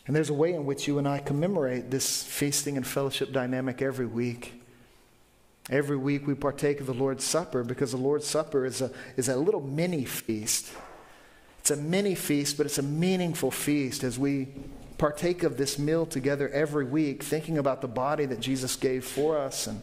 And 0.06 0.16
there's 0.16 0.30
a 0.30 0.36
way 0.36 0.54
in 0.54 0.66
which 0.66 0.88
you 0.88 1.00
and 1.00 1.08
I 1.08 1.20
commemorate 1.20 1.90
this 1.90 2.24
feasting 2.24 2.78
and 2.78 2.86
fellowship 2.86 3.32
dynamic 3.32 3.82
every 3.82 4.06
week. 4.06 4.62
Every 5.70 5.98
week 5.98 6.28
we 6.28 6.36
partake 6.36 6.80
of 6.80 6.86
the 6.86 6.94
Lord's 6.94 7.24
Supper 7.24 7.64
because 7.64 7.92
the 7.92 7.98
Lord's 7.98 8.28
Supper 8.28 8.66
is 8.66 8.82
a, 8.82 8.92
is 9.18 9.30
a 9.30 9.36
little 9.36 9.62
mini 9.62 10.06
feast 10.06 10.72
it's 11.62 11.70
a 11.70 11.78
mini 11.78 12.16
feast, 12.16 12.58
but 12.58 12.66
it's 12.66 12.80
a 12.80 12.84
meaningful 12.84 13.52
feast 13.52 14.04
as 14.04 14.18
we 14.18 14.48
partake 14.98 15.44
of 15.44 15.58
this 15.58 15.78
meal 15.78 16.08
together 16.08 16.50
every 16.50 16.86
week, 16.86 17.22
thinking 17.22 17.60
about 17.60 17.82
the 17.82 17.88
body 17.88 18.26
that 18.26 18.40
Jesus 18.40 18.76
gave 18.76 19.06
for 19.06 19.38
us 19.38 19.68
and 19.68 19.80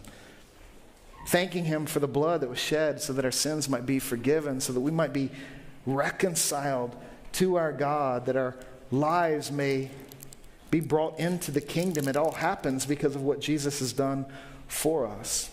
thanking 1.28 1.64
Him 1.64 1.86
for 1.86 2.00
the 2.00 2.08
blood 2.08 2.40
that 2.40 2.50
was 2.50 2.58
shed 2.58 3.00
so 3.00 3.12
that 3.12 3.24
our 3.24 3.30
sins 3.30 3.68
might 3.68 3.86
be 3.86 4.00
forgiven, 4.00 4.60
so 4.60 4.72
that 4.72 4.80
we 4.80 4.90
might 4.90 5.12
be 5.12 5.30
reconciled 5.86 6.96
to 7.34 7.54
our 7.54 7.72
God, 7.72 8.26
that 8.26 8.36
our 8.36 8.56
lives 8.90 9.52
may 9.52 9.88
be 10.72 10.80
brought 10.80 11.16
into 11.20 11.52
the 11.52 11.60
kingdom. 11.60 12.08
It 12.08 12.16
all 12.16 12.32
happens 12.32 12.86
because 12.86 13.14
of 13.14 13.22
what 13.22 13.40
Jesus 13.40 13.78
has 13.78 13.92
done 13.92 14.26
for 14.66 15.06
us. 15.06 15.50